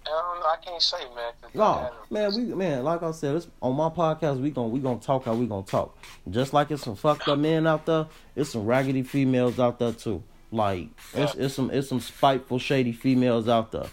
I 0.06 0.10
don't 0.10 0.40
know. 0.40 0.46
I 0.46 0.56
can't 0.62 0.82
say, 0.82 0.98
man. 1.14 1.32
No, 1.52 1.90
man, 2.10 2.34
we 2.36 2.54
man, 2.54 2.84
like 2.84 3.02
I 3.02 3.10
said, 3.10 3.34
it's, 3.34 3.48
on 3.60 3.74
my 3.74 3.88
podcast, 3.88 4.40
we 4.40 4.50
gonna 4.50 4.68
we 4.68 4.78
gonna 4.78 5.00
talk 5.00 5.24
how 5.24 5.34
we 5.34 5.46
gonna 5.46 5.66
talk. 5.66 5.98
Just 6.30 6.52
like 6.52 6.70
it's 6.70 6.84
some 6.84 6.94
fucked 6.94 7.26
up 7.26 7.38
men 7.38 7.66
out 7.66 7.86
there, 7.86 8.06
it's 8.36 8.50
some 8.50 8.66
raggedy 8.66 9.02
females 9.02 9.58
out 9.58 9.78
there 9.80 9.92
too. 9.92 10.22
Like 10.52 10.88
it's 11.14 11.34
it's 11.34 11.54
some 11.54 11.70
it's 11.70 11.88
some 11.88 12.00
spiteful, 12.00 12.58
shady 12.58 12.92
females 12.92 13.48
out 13.48 13.72
there. 13.72 13.88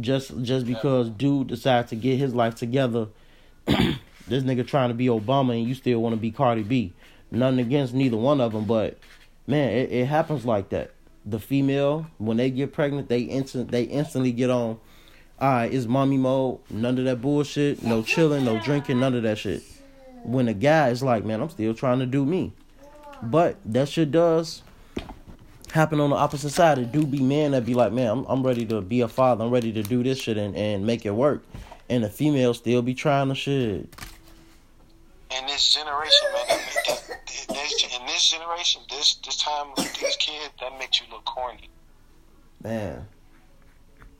Just 0.00 0.42
just 0.42 0.66
because 0.66 1.08
dude 1.10 1.48
decided 1.48 1.88
to 1.88 1.96
get 1.96 2.18
his 2.18 2.34
life 2.34 2.54
together, 2.54 3.08
this 3.66 4.42
nigga 4.42 4.66
trying 4.66 4.88
to 4.88 4.94
be 4.94 5.06
Obama 5.06 5.56
and 5.56 5.68
you 5.68 5.74
still 5.74 6.00
want 6.00 6.14
to 6.14 6.20
be 6.20 6.30
Cardi 6.30 6.62
B. 6.62 6.92
Nothing 7.30 7.60
against 7.60 7.94
neither 7.94 8.16
one 8.16 8.40
of 8.40 8.52
them, 8.52 8.64
but 8.64 8.98
man, 9.46 9.70
it, 9.70 9.90
it 9.90 10.06
happens 10.06 10.44
like 10.44 10.68
that. 10.70 10.92
The 11.24 11.38
female 11.38 12.06
when 12.18 12.36
they 12.36 12.50
get 12.50 12.72
pregnant, 12.72 13.08
they 13.08 13.20
instant 13.20 13.70
they 13.70 13.84
instantly 13.84 14.32
get 14.32 14.50
on 14.50 14.78
all 15.42 15.50
right, 15.50 15.74
it's 15.74 15.86
mommy 15.86 16.18
mode. 16.18 16.60
None 16.70 16.98
of 16.98 17.04
that 17.06 17.20
bullshit. 17.20 17.82
No 17.82 18.04
chilling, 18.04 18.44
no 18.44 18.60
drinking, 18.60 19.00
none 19.00 19.16
of 19.16 19.24
that 19.24 19.38
shit. 19.38 19.64
When 20.22 20.46
a 20.46 20.54
guy 20.54 20.90
is 20.90 21.02
like, 21.02 21.24
man, 21.24 21.40
I'm 21.40 21.50
still 21.50 21.74
trying 21.74 21.98
to 21.98 22.06
do 22.06 22.24
me. 22.24 22.52
But 23.20 23.56
that 23.64 23.88
shit 23.88 24.12
does 24.12 24.62
happen 25.72 26.00
on 26.00 26.10
the 26.10 26.16
opposite 26.16 26.50
side. 26.50 26.78
It 26.78 26.92
do 26.92 27.06
be 27.06 27.20
men 27.20 27.52
that 27.52 27.66
be 27.66 27.74
like, 27.74 27.92
man, 27.92 28.08
I'm, 28.08 28.24
I'm 28.26 28.42
ready 28.46 28.64
to 28.66 28.80
be 28.80 29.00
a 29.00 29.08
father. 29.08 29.44
I'm 29.44 29.50
ready 29.50 29.72
to 29.72 29.82
do 29.82 30.02
this 30.02 30.18
shit 30.18 30.36
and, 30.36 30.54
and 30.56 30.86
make 30.86 31.04
it 31.04 31.14
work. 31.14 31.42
And 31.88 32.04
the 32.04 32.08
females 32.08 32.58
still 32.58 32.82
be 32.82 32.94
trying 32.94 33.28
to 33.28 33.34
shit. 33.34 33.88
In 35.36 35.46
this 35.46 35.74
generation, 35.74 36.28
man, 36.34 36.58
in 37.48 38.06
this 38.06 38.30
generation, 38.30 38.82
this 38.90 39.14
this 39.24 39.38
time 39.38 39.68
with 39.76 39.92
these 39.98 40.16
kids, 40.16 40.50
that 40.60 40.78
makes 40.78 41.00
you 41.00 41.06
look 41.10 41.24
corny. 41.24 41.68
Man 42.62 43.06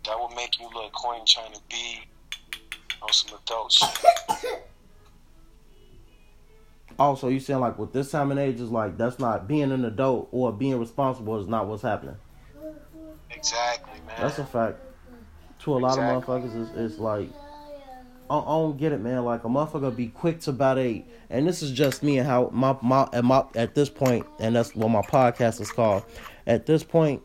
that 0.04 0.18
would 0.18 0.34
make 0.34 0.58
you 0.58 0.68
look 0.74 0.92
corny 0.92 1.22
trying 1.26 1.52
to 1.52 1.60
be 1.68 2.00
on 3.00 3.12
some 3.12 3.38
adult 3.44 3.72
shit. 3.72 4.68
Also, 6.98 7.28
you 7.28 7.40
saying 7.40 7.60
like 7.60 7.78
with 7.78 7.92
this 7.92 8.10
time 8.10 8.30
and 8.30 8.40
age 8.40 8.60
is 8.60 8.70
like 8.70 8.96
that's 8.96 9.18
not 9.18 9.48
being 9.48 9.72
an 9.72 9.84
adult 9.84 10.28
or 10.32 10.52
being 10.52 10.78
responsible 10.78 11.40
is 11.40 11.48
not 11.48 11.66
what's 11.66 11.82
happening. 11.82 12.16
Exactly, 13.30 14.00
man. 14.06 14.16
That's 14.20 14.38
a 14.38 14.44
fact. 14.44 14.78
To 15.60 15.74
a 15.74 15.78
lot 15.78 15.90
exactly. 15.90 16.34
of 16.34 16.42
motherfuckers, 16.44 16.62
it's, 16.62 16.76
it's 16.76 16.98
like 16.98 17.28
I, 18.28 18.38
I 18.38 18.44
don't 18.44 18.76
get 18.76 18.92
it, 18.92 19.00
man. 19.00 19.24
Like 19.24 19.44
a 19.44 19.48
motherfucker 19.48 19.94
be 19.94 20.08
quick 20.08 20.40
to 20.40 20.50
about 20.50 20.78
eight, 20.78 21.06
and 21.30 21.46
this 21.46 21.62
is 21.62 21.70
just 21.70 22.02
me 22.02 22.18
and 22.18 22.26
how 22.26 22.50
my 22.52 22.76
my 22.82 23.08
at 23.12 23.24
my 23.24 23.44
at 23.54 23.74
this 23.74 23.88
point, 23.88 24.26
and 24.38 24.56
that's 24.56 24.74
what 24.74 24.88
my 24.88 25.02
podcast 25.02 25.60
is 25.60 25.70
called. 25.70 26.04
At 26.46 26.66
this 26.66 26.82
point, 26.82 27.22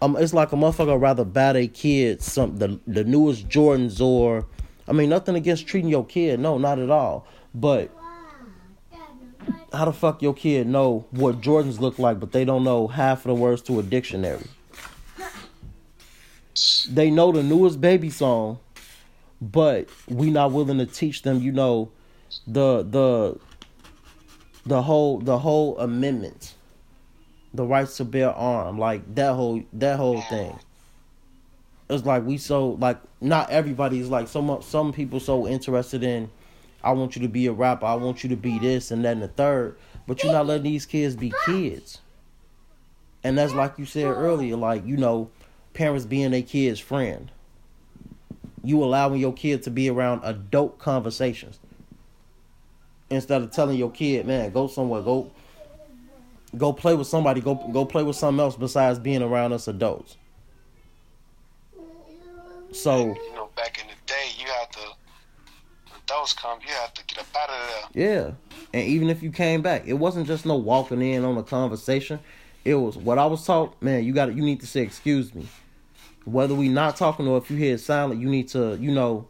um, 0.00 0.16
it's 0.16 0.32
like 0.32 0.52
a 0.52 0.56
motherfucker 0.56 1.00
rather 1.00 1.24
buy 1.24 1.56
a 1.56 1.66
kid 1.66 2.22
some 2.22 2.56
the 2.56 2.80
the 2.86 3.04
newest 3.04 3.48
Jordans 3.48 4.00
or, 4.00 4.46
I 4.88 4.92
mean 4.92 5.08
nothing 5.08 5.34
against 5.34 5.66
treating 5.66 5.90
your 5.90 6.06
kid, 6.06 6.40
no, 6.40 6.58
not 6.58 6.78
at 6.78 6.90
all. 6.90 7.26
But 7.54 7.90
how 9.74 9.84
the 9.84 9.92
fuck 9.92 10.22
your 10.22 10.34
kid 10.34 10.66
know 10.66 11.06
what 11.10 11.40
Jordans 11.40 11.80
look 11.80 11.98
like, 11.98 12.20
but 12.20 12.32
they 12.32 12.44
don't 12.44 12.64
know 12.64 12.88
half 12.88 13.24
of 13.24 13.28
the 13.28 13.34
words 13.34 13.62
to 13.62 13.78
a 13.78 13.82
dictionary? 13.82 14.46
They 16.88 17.10
know 17.10 17.32
the 17.32 17.42
newest 17.42 17.80
baby 17.80 18.10
song, 18.10 18.58
but 19.40 19.88
we 20.08 20.30
not 20.30 20.52
willing 20.52 20.78
to 20.78 20.86
teach 20.86 21.22
them. 21.22 21.40
You 21.40 21.52
know, 21.52 21.90
the 22.46 22.82
the 22.82 23.38
the 24.64 24.82
whole 24.82 25.18
the 25.18 25.38
whole 25.38 25.78
amendment 25.78 26.54
the 27.54 27.64
rights 27.64 27.96
to 27.98 28.04
bear 28.04 28.30
arm, 28.30 28.78
like 28.78 29.14
that 29.14 29.34
whole 29.34 29.62
that 29.72 29.96
whole 29.96 30.20
thing. 30.22 30.58
It's 31.88 32.04
like 32.04 32.24
we 32.24 32.36
so 32.36 32.70
like 32.80 32.98
not 33.20 33.50
everybody's 33.50 34.08
like 34.08 34.26
some 34.28 34.60
some 34.62 34.92
people 34.92 35.20
so 35.20 35.46
interested 35.46 36.02
in 36.02 36.30
I 36.84 36.92
want 36.92 37.16
you 37.16 37.22
to 37.22 37.28
be 37.28 37.46
a 37.46 37.52
rapper, 37.52 37.86
I 37.86 37.94
want 37.94 38.22
you 38.22 38.30
to 38.30 38.36
be 38.36 38.58
this 38.58 38.90
and 38.90 39.04
that 39.04 39.12
and 39.12 39.22
the 39.22 39.28
third, 39.28 39.76
but 40.06 40.22
you're 40.22 40.32
not 40.32 40.46
letting 40.46 40.64
these 40.64 40.86
kids 40.86 41.16
be 41.16 41.32
kids. 41.46 41.98
And 43.24 43.38
that's 43.38 43.54
like 43.54 43.78
you 43.78 43.86
said 43.86 44.04
earlier, 44.04 44.54
like, 44.54 44.86
you 44.86 44.98
know, 44.98 45.30
parents 45.72 46.04
being 46.04 46.34
a 46.34 46.42
kid's 46.42 46.78
friend. 46.78 47.30
You 48.62 48.84
allowing 48.84 49.20
your 49.20 49.32
kid 49.32 49.62
to 49.64 49.70
be 49.70 49.88
around 49.88 50.20
adult 50.24 50.78
conversations. 50.78 51.58
Instead 53.10 53.42
of 53.42 53.50
telling 53.50 53.78
your 53.78 53.90
kid, 53.90 54.26
man, 54.26 54.50
go 54.50 54.66
somewhere, 54.66 55.02
go 55.02 55.30
go 56.56 56.72
play 56.72 56.94
with 56.94 57.06
somebody. 57.06 57.40
Go 57.40 57.54
go 57.72 57.84
play 57.84 58.02
with 58.02 58.16
something 58.16 58.40
else 58.40 58.56
besides 58.56 58.98
being 58.98 59.22
around 59.22 59.52
us 59.52 59.68
adults. 59.68 60.16
So 62.72 62.98
you 62.98 63.34
know, 63.34 63.50
back 63.54 63.78
in 63.80 63.86
the 63.88 63.94
day, 64.06 64.30
you 64.38 64.46
had 64.46 64.72
to 64.72 66.02
come, 66.36 66.58
you 66.66 66.72
had 66.72 66.94
to 66.94 67.04
get 67.06 67.18
up 67.18 67.26
out 67.36 67.50
of 67.50 67.92
there. 67.94 68.08
Yeah, 68.08 68.30
and 68.72 68.88
even 68.88 69.10
if 69.10 69.22
you 69.22 69.30
came 69.30 69.62
back, 69.62 69.86
it 69.86 69.94
wasn't 69.94 70.26
just 70.26 70.46
no 70.46 70.56
walking 70.56 71.02
in 71.02 71.24
on 71.24 71.36
a 71.36 71.42
conversation. 71.42 72.20
It 72.64 72.74
was 72.74 72.96
what 72.96 73.18
I 73.18 73.26
was 73.26 73.44
taught. 73.44 73.80
Man, 73.82 74.04
you 74.04 74.12
got 74.12 74.34
you 74.34 74.42
need 74.42 74.60
to 74.60 74.66
say 74.66 74.82
excuse 74.82 75.34
me, 75.34 75.46
whether 76.24 76.54
we 76.54 76.68
not 76.68 76.96
talking 76.96 77.28
or 77.28 77.38
if 77.38 77.50
you 77.50 77.56
hear 77.56 77.76
silent, 77.78 78.20
you 78.20 78.28
need 78.28 78.48
to 78.48 78.76
you 78.80 78.90
know 78.90 79.26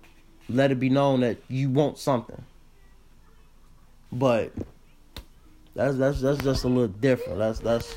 let 0.49 0.71
it 0.71 0.79
be 0.79 0.89
known 0.89 1.21
that 1.21 1.39
you 1.49 1.71
want 1.71 1.99
something. 1.99 2.43
But 4.13 4.53
that's 5.75 5.97
that's 5.97 6.21
that's 6.21 6.43
just 6.43 6.65
a 6.65 6.69
little 6.69 6.89
different. 6.89 7.39
That's 7.39 7.59
that's 7.59 7.95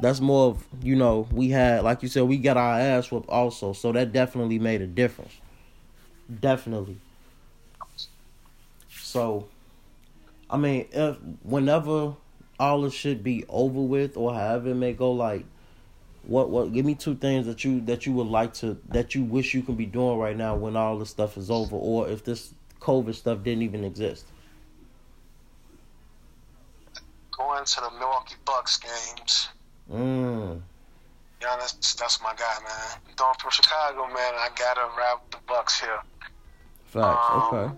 that's 0.00 0.20
more 0.20 0.48
of 0.48 0.64
you 0.82 0.96
know 0.96 1.26
we 1.32 1.50
had 1.50 1.84
like 1.84 2.02
you 2.02 2.08
said 2.08 2.22
we 2.22 2.38
got 2.38 2.56
our 2.56 2.78
ass 2.78 3.10
whooped 3.10 3.28
also, 3.28 3.72
so 3.72 3.92
that 3.92 4.12
definitely 4.12 4.58
made 4.58 4.80
a 4.80 4.86
difference. 4.86 5.32
Definitely. 6.40 6.98
So, 9.08 9.48
I 10.50 10.56
mean, 10.56 10.86
if 10.92 11.16
whenever 11.42 12.14
all 12.60 12.82
this 12.82 12.94
should 12.94 13.22
be 13.22 13.44
over 13.48 13.80
with 13.80 14.16
or 14.16 14.34
however 14.34 14.70
it 14.70 14.74
may 14.74 14.92
go, 14.92 15.12
like 15.12 15.44
what 16.24 16.50
what 16.50 16.72
give 16.72 16.84
me 16.84 16.94
two 16.94 17.14
things 17.14 17.46
that 17.46 17.64
you 17.64 17.80
that 17.82 18.06
you 18.06 18.12
would 18.12 18.26
like 18.26 18.52
to 18.54 18.78
that 18.88 19.14
you 19.14 19.24
wish 19.24 19.54
you 19.54 19.62
can 19.62 19.76
be 19.76 19.86
doing 19.86 20.18
right 20.18 20.36
now 20.36 20.56
when 20.56 20.76
all 20.76 20.98
this 20.98 21.10
stuff 21.10 21.36
is 21.36 21.50
over, 21.50 21.76
or 21.76 22.08
if 22.08 22.24
this 22.24 22.52
COVID 22.80 23.14
stuff 23.14 23.42
didn't 23.42 23.62
even 23.62 23.84
exist 23.84 24.24
going 27.38 27.64
to 27.64 27.80
the 27.80 27.90
Milwaukee 27.98 28.34
Bucks 28.44 28.78
games. 28.78 29.48
Mm. 29.90 30.60
Yeah, 31.40 31.56
that's 31.58 31.94
that's 31.94 32.20
my 32.20 32.34
guy, 32.34 32.56
man. 32.62 32.98
I'm 33.20 33.34
from 33.38 33.50
Chicago, 33.50 34.06
man. 34.08 34.34
I 34.34 34.48
gotta 34.56 34.88
rap 34.98 35.22
the 35.30 35.38
Bucks 35.46 35.80
here. 35.80 36.00
Facts. 36.86 37.26
Um, 37.30 37.42
okay. 37.42 37.74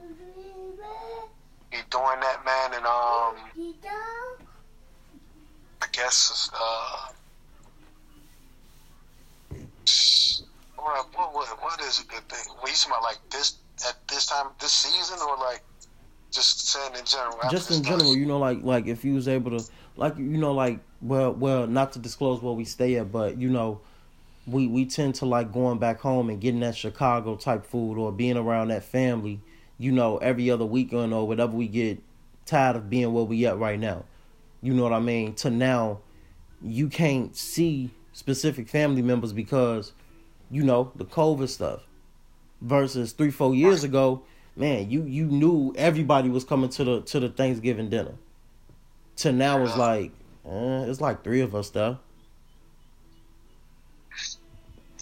He 1.71 1.79
doing 1.91 2.21
that, 2.21 2.45
man, 2.45 2.75
and 2.75 2.85
um, 2.85 3.37
I 5.83 5.87
guess 5.93 6.51
uh, 6.53 7.13
what 10.77 11.07
what 11.15 11.35
what, 11.35 11.63
what 11.63 11.81
is 11.83 12.01
a 12.01 12.05
good 12.07 12.29
thing? 12.29 12.53
What 12.59 12.71
you 12.71 12.77
talking 12.77 12.93
about, 12.93 13.03
like 13.03 13.19
this 13.31 13.59
at 13.89 13.97
this 14.09 14.27
time 14.27 14.47
this 14.61 14.73
season, 14.73 15.19
or 15.27 15.37
like 15.37 15.63
just 16.31 16.69
saying 16.69 16.95
in 16.99 17.05
general. 17.05 17.37
Just 17.51 17.71
in 17.71 17.83
general, 17.83 18.17
you 18.17 18.27
know, 18.27 18.39
like 18.39 18.63
like 18.63 18.87
if 18.87 19.05
you 19.05 19.15
was 19.15 19.29
able 19.29 19.59
to, 19.59 19.65
like 19.97 20.17
you 20.17 20.39
know, 20.39 20.53
like 20.53 20.81
well, 21.01 21.33
well, 21.33 21.67
not 21.67 21.93
to 21.93 21.99
disclose 21.99 22.43
where 22.43 22.53
we 22.55 22.65
stay 22.65 22.97
at, 22.97 23.13
but 23.13 23.39
you 23.39 23.49
know, 23.49 23.81
we 24.47 24.67
we 24.67 24.87
tend 24.87 25.15
to 25.17 25.27
like 25.27 25.53
going 25.53 25.79
back 25.79 26.01
home 26.01 26.31
and 26.31 26.41
getting 26.41 26.61
that 26.61 26.77
Chicago 26.77 27.37
type 27.37 27.65
food 27.67 27.99
or 27.99 28.13
being 28.13 28.37
around 28.37 28.69
that 28.69 28.85
family. 28.85 29.41
You 29.81 29.93
know, 29.93 30.19
every 30.19 30.51
other 30.51 30.67
weekend 30.67 31.15
or 31.15 31.27
whatever 31.27 31.57
we 31.57 31.67
get 31.67 32.01
tired 32.45 32.77
of 32.77 32.91
being 32.91 33.13
where 33.15 33.25
we 33.25 33.47
at 33.47 33.59
right 33.59 33.81
now. 33.81 34.05
You 34.61 34.75
know 34.75 34.83
what 34.83 34.93
I 34.93 35.01
mean? 35.01 35.35
To 35.37 35.49
now, 35.51 36.01
you 36.61 36.89
can't 36.89 37.35
see 37.35 37.91
specific 38.13 38.69
family 38.69 39.01
members 39.01 39.33
because, 39.33 39.93
you 40.51 40.63
know, 40.63 40.93
the 40.97 41.07
COVID 41.07 41.49
stuff. 41.49 41.81
Versus 42.61 43.13
three, 43.13 43.31
four 43.31 43.55
years 43.55 43.85
ago, 43.85 44.23
man, 44.55 44.91
you 44.91 45.05
you 45.05 45.25
knew 45.25 45.73
everybody 45.79 46.29
was 46.29 46.45
coming 46.45 46.69
to 46.69 46.85
the 46.85 47.01
to 47.01 47.19
the 47.19 47.31
Thanksgiving 47.31 47.89
dinner. 47.89 48.13
To 49.17 49.33
now 49.33 49.63
it's 49.65 49.79
like, 49.79 50.13
eh, 50.45 50.85
it's 50.85 51.01
like 51.01 51.25
three 51.25 51.41
of 51.41 51.55
us 51.55 51.71
though. 51.71 51.99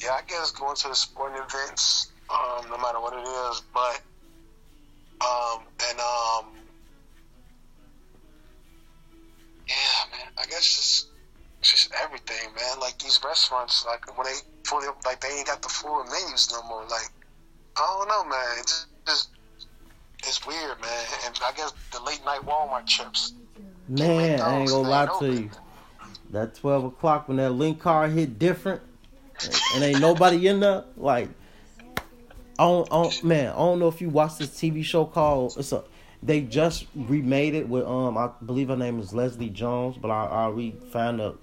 Yeah, 0.01 0.11
I 0.13 0.21
guess 0.29 0.53
going 0.53 0.77
to 0.77 0.89
the 0.89 0.95
sporting 0.95 1.43
events, 1.43 2.13
um, 2.31 2.71
no 2.71 2.79
matter 2.79 3.01
what 3.01 3.15
it 3.15 3.27
is, 3.27 3.63
but 3.75 4.01
um, 5.21 5.63
and 5.91 5.99
um, 5.99 6.47
yeah, 9.69 10.11
man, 10.13 10.33
I 10.39 10.45
guess 10.47 10.63
just 10.63 11.09
just 11.63 11.93
everything, 12.03 12.55
man. 12.55 12.81
Like 12.81 12.99
these 12.99 13.21
restaurants, 13.25 13.85
like 13.87 14.17
when 14.17 14.27
they 14.27 14.39
fully, 14.65 14.87
like 15.05 15.21
they 15.21 15.29
ain't 15.29 15.47
got 15.47 15.63
the 15.63 15.69
full 15.69 16.05
menus 16.05 16.51
no 16.53 16.63
more. 16.69 16.83
Like 16.83 17.11
I 17.77 17.97
don't 17.99 18.09
know, 18.09 18.25
man. 18.25 18.59
It's 18.61 18.87
just 19.07 19.31
it's 20.27 20.47
weird, 20.47 20.81
man. 20.81 21.05
And 21.27 21.39
I 21.45 21.53
guess 21.57 21.73
the 21.93 22.03
late 22.03 22.25
night 22.25 22.41
Walmart 22.43 22.87
trips. 22.87 23.33
Man, 23.89 24.41
I 24.41 24.59
ain't 24.59 24.71
gonna 24.71 24.89
lie 24.89 25.19
to 25.19 25.33
you. 25.33 25.51
That 26.31 26.55
twelve 26.55 26.85
o'clock 26.85 27.29
when 27.29 27.39
that 27.39 27.51
link 27.51 27.81
car 27.81 28.09
hit 28.09 28.39
different, 28.39 28.83
and 29.75 29.83
ain't 29.83 30.01
nobody 30.01 30.47
in 30.47 30.61
there. 30.61 30.85
Like, 30.97 31.29
I 32.59 32.65
don't, 32.65 32.89
I 32.93 33.03
don't, 33.03 33.25
man, 33.25 33.53
I 33.53 33.59
don't 33.59 33.79
know 33.79 33.89
if 33.89 34.01
you 34.01 34.09
watched 34.09 34.39
this 34.39 34.51
TV 34.51 34.85
show 34.85 35.05
called. 35.05 35.55
It's 35.57 35.73
a. 35.73 35.85
They 36.21 36.41
just 36.41 36.87
remade 36.97 37.55
it 37.55 37.69
with 37.69 37.87
um. 37.87 38.19
I 38.19 38.31
believe 38.45 38.69
her 38.69 38.77
name 38.77 38.99
is 38.99 39.13
Leslie 39.13 39.51
Jones, 39.51 39.97
but 39.97 40.11
I 40.11 40.27
I 40.27 40.49
re 40.49 40.75
find 40.91 41.21
the 41.21 41.37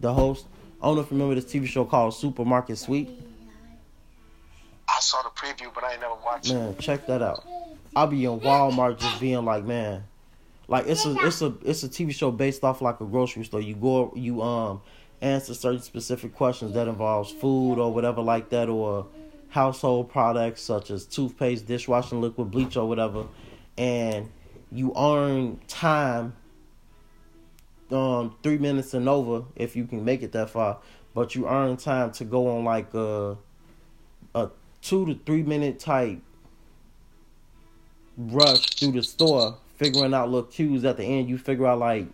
the 0.00 0.12
host. 0.12 0.46
I 0.82 0.86
don't 0.86 0.96
know 0.96 1.00
if 1.00 1.10
you 1.10 1.16
remember 1.16 1.34
this 1.34 1.50
TV 1.50 1.66
show 1.66 1.84
called 1.84 2.14
Supermarket 2.14 2.76
Sweep. 2.76 3.08
I 4.88 5.00
saw 5.00 5.22
the 5.22 5.30
preview, 5.30 5.72
but 5.74 5.84
I 5.84 5.92
ain't 5.92 6.00
never 6.02 6.14
watched 6.24 6.50
it. 6.50 6.54
Man, 6.54 6.76
check 6.76 7.06
that 7.06 7.22
out. 7.22 7.44
I'll 7.96 8.06
be 8.06 8.24
in 8.24 8.38
Walmart 8.40 8.98
just 8.98 9.20
being 9.20 9.44
like, 9.44 9.64
man, 9.64 10.04
like 10.68 10.86
it's 10.86 11.06
a 11.06 11.16
it's 11.20 11.40
a 11.40 11.54
it's 11.64 11.82
a 11.82 11.88
TV 11.88 12.12
show 12.12 12.30
based 12.30 12.62
off 12.62 12.82
like 12.82 13.00
a 13.00 13.04
grocery 13.06 13.44
store. 13.44 13.62
You 13.62 13.74
go 13.74 14.12
you 14.14 14.42
um 14.42 14.82
answer 15.22 15.54
certain 15.54 15.80
specific 15.80 16.34
questions 16.34 16.74
that 16.74 16.86
involves 16.86 17.32
food 17.32 17.78
or 17.78 17.92
whatever 17.92 18.20
like 18.20 18.50
that 18.50 18.68
or 18.68 19.06
household 19.48 20.10
products 20.10 20.60
such 20.62 20.90
as 20.90 21.06
toothpaste, 21.06 21.66
dishwashing 21.66 22.20
liquid, 22.20 22.50
bleach 22.50 22.76
or 22.76 22.88
whatever, 22.88 23.26
and 23.76 24.30
you 24.70 24.92
earn 24.96 25.58
time 25.68 26.34
um 27.90 28.36
three 28.42 28.58
minutes 28.58 28.92
and 28.92 29.08
over 29.08 29.44
if 29.56 29.74
you 29.74 29.86
can 29.86 30.04
make 30.04 30.22
it 30.22 30.32
that 30.32 30.50
far, 30.50 30.78
but 31.14 31.34
you 31.34 31.48
earn 31.48 31.76
time 31.76 32.10
to 32.12 32.24
go 32.24 32.58
on 32.58 32.64
like 32.64 32.92
a 32.94 33.36
a 34.34 34.50
two 34.82 35.06
to 35.06 35.14
three 35.24 35.42
minute 35.42 35.78
type 35.78 36.20
rush 38.18 38.66
through 38.74 38.92
the 38.92 39.02
store, 39.02 39.56
figuring 39.76 40.12
out 40.12 40.28
little 40.28 40.48
cues 40.48 40.84
at 40.84 40.96
the 40.96 41.04
end. 41.04 41.28
You 41.28 41.38
figure 41.38 41.66
out 41.66 41.78
like 41.78 42.06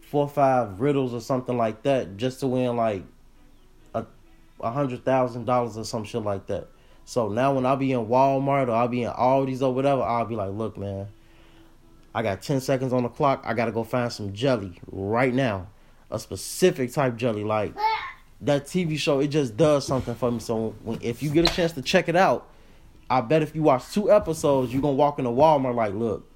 four 0.00 0.22
or 0.22 0.28
five 0.28 0.80
riddles 0.80 1.12
or 1.12 1.20
something 1.20 1.56
like 1.56 1.82
that 1.82 2.16
just 2.16 2.40
to 2.40 2.46
win 2.46 2.76
like 2.76 3.04
a 4.62 4.70
hundred 4.70 5.04
thousand 5.04 5.44
dollars 5.44 5.76
or 5.76 5.84
some 5.84 6.04
shit 6.04 6.22
like 6.22 6.46
that. 6.46 6.68
So 7.04 7.28
now 7.28 7.54
when 7.54 7.66
I 7.66 7.74
be 7.74 7.92
in 7.92 8.06
Walmart 8.06 8.68
or 8.68 8.72
I'll 8.72 8.88
be 8.88 9.02
in 9.02 9.10
Aldi's 9.10 9.62
or 9.62 9.74
whatever, 9.74 10.02
I'll 10.02 10.26
be 10.26 10.36
like, 10.36 10.52
look, 10.52 10.76
man, 10.78 11.08
I 12.14 12.22
got 12.22 12.42
ten 12.42 12.60
seconds 12.60 12.92
on 12.92 13.02
the 13.02 13.08
clock. 13.08 13.42
I 13.44 13.54
gotta 13.54 13.72
go 13.72 13.84
find 13.84 14.12
some 14.12 14.32
jelly 14.32 14.80
right 14.90 15.34
now, 15.34 15.68
a 16.10 16.18
specific 16.18 16.92
type 16.92 17.16
jelly. 17.16 17.44
Like 17.44 17.74
that 18.42 18.66
TV 18.66 18.98
show, 18.98 19.20
it 19.20 19.28
just 19.28 19.56
does 19.56 19.86
something 19.86 20.14
for 20.14 20.30
me. 20.30 20.40
So 20.40 20.74
when, 20.82 20.98
if 21.02 21.22
you 21.22 21.30
get 21.30 21.50
a 21.50 21.54
chance 21.54 21.72
to 21.72 21.82
check 21.82 22.08
it 22.08 22.16
out, 22.16 22.48
I 23.08 23.20
bet 23.20 23.42
if 23.42 23.54
you 23.54 23.62
watch 23.62 23.92
two 23.92 24.10
episodes, 24.12 24.72
you're 24.72 24.82
gonna 24.82 24.94
walk 24.94 25.18
into 25.18 25.30
Walmart 25.30 25.74
like, 25.74 25.94
look, 25.94 26.30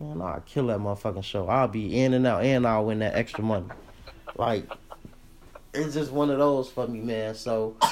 man, 0.00 0.20
I'll 0.20 0.40
kill 0.40 0.66
that 0.68 0.78
motherfucking 0.78 1.24
show. 1.24 1.46
I'll 1.48 1.68
be 1.68 2.00
in 2.00 2.14
and 2.14 2.26
out, 2.26 2.44
and 2.44 2.66
I'll 2.66 2.84
win 2.84 2.98
that 2.98 3.14
extra 3.14 3.44
money. 3.44 3.66
Like, 4.36 4.68
it's 5.76 5.94
just 5.94 6.12
one 6.12 6.30
of 6.30 6.38
those 6.38 6.68
for 6.70 6.86
me, 6.86 7.00
man. 7.00 7.34
So, 7.34 7.76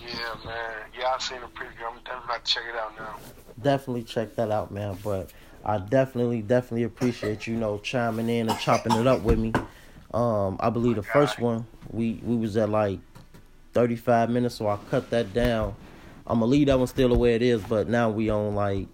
Yeah, 0.00 0.34
man. 0.44 0.72
Yeah, 0.98 1.12
I've 1.14 1.22
seen 1.22 1.40
the 1.40 1.46
preview. 1.46 1.86
I'm 1.88 1.96
definitely 2.04 2.24
about 2.24 2.44
to 2.44 2.52
check 2.52 2.62
it 2.68 2.76
out 2.76 2.98
now. 2.98 3.16
definitely 3.62 4.02
check 4.02 4.34
that 4.36 4.50
out, 4.50 4.70
man. 4.70 4.96
But 5.04 5.30
I 5.64 5.78
definitely, 5.78 6.42
definitely 6.42 6.84
appreciate 6.84 7.46
you, 7.46 7.56
know 7.56 7.78
chiming 7.78 8.28
in 8.28 8.48
and 8.48 8.58
chopping 8.58 8.92
it 8.92 9.06
up 9.06 9.22
with 9.22 9.38
me. 9.38 9.52
Um, 10.12 10.56
I 10.60 10.70
believe 10.70 10.96
the 10.96 11.02
first 11.02 11.38
one 11.38 11.66
we 11.90 12.20
we 12.24 12.36
was 12.36 12.56
at 12.56 12.68
like 12.68 12.98
35 13.74 14.30
minutes, 14.30 14.56
so 14.56 14.68
I 14.68 14.78
cut 14.90 15.10
that 15.10 15.32
down. 15.32 15.74
I'm 16.26 16.40
gonna 16.40 16.50
leave 16.50 16.66
that 16.68 16.78
one 16.78 16.88
still 16.88 17.08
the 17.10 17.18
way 17.18 17.34
it 17.34 17.42
is, 17.42 17.62
but 17.62 17.88
now 17.88 18.10
we 18.10 18.30
on 18.30 18.54
like 18.54 18.88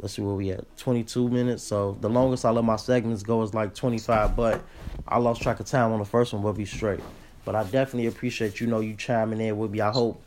let's 0.00 0.14
see 0.14 0.22
where 0.22 0.34
we 0.34 0.50
at 0.50 0.64
22 0.78 1.28
minutes. 1.28 1.62
So 1.62 1.96
the 2.00 2.08
longest 2.08 2.44
I 2.44 2.50
let 2.50 2.64
my 2.64 2.76
segments 2.76 3.22
go 3.22 3.42
is 3.42 3.54
like 3.54 3.74
25, 3.74 4.36
but 4.36 4.62
I 5.08 5.18
lost 5.18 5.42
track 5.42 5.60
of 5.60 5.66
time 5.66 5.92
on 5.92 5.98
the 5.98 6.04
first 6.04 6.32
one. 6.32 6.42
We'll 6.42 6.52
be 6.52 6.64
straight. 6.64 7.00
But 7.44 7.54
I 7.54 7.62
definitely 7.64 8.06
appreciate 8.06 8.60
you 8.60 8.66
know 8.66 8.80
you 8.80 8.94
chiming 8.96 9.40
in 9.40 9.56
with 9.56 9.70
me. 9.70 9.80
I 9.80 9.90
hope 9.90 10.20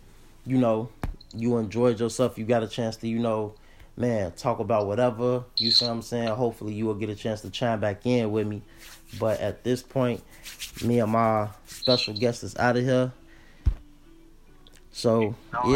you 0.45 0.58
know 0.58 0.89
you 1.36 1.58
enjoyed 1.58 1.99
yourself. 1.99 2.38
You 2.38 2.45
got 2.45 2.63
a 2.63 2.67
chance 2.67 2.95
to 2.97 3.08
you 3.08 3.19
know 3.19 3.53
man 3.97 4.32
talk 4.32 4.60
about 4.60 4.88
whatever 4.88 5.43
you 5.58 5.71
see 5.71 5.86
what 5.86 5.91
I'm 5.91 6.01
saying. 6.01 6.29
Hopefully 6.29 6.73
you 6.73 6.86
will 6.86 6.95
get 6.95 7.10
a 7.10 7.15
chance 7.15 7.41
to 7.41 7.49
chime 7.49 7.82
back 7.82 8.05
in 8.05 8.32
with 8.32 8.47
me. 8.47 8.62
But 9.19 9.39
at 9.41 9.63
this 9.63 9.84
point, 9.84 10.23
me 10.84 10.99
and 10.99 11.12
my 11.12 11.49
special 11.65 12.13
guest 12.13 12.43
is 12.43 12.55
out 12.55 12.77
of 12.77 12.84
here. 12.84 13.12
So 14.91 15.36
yeah. 15.65 15.71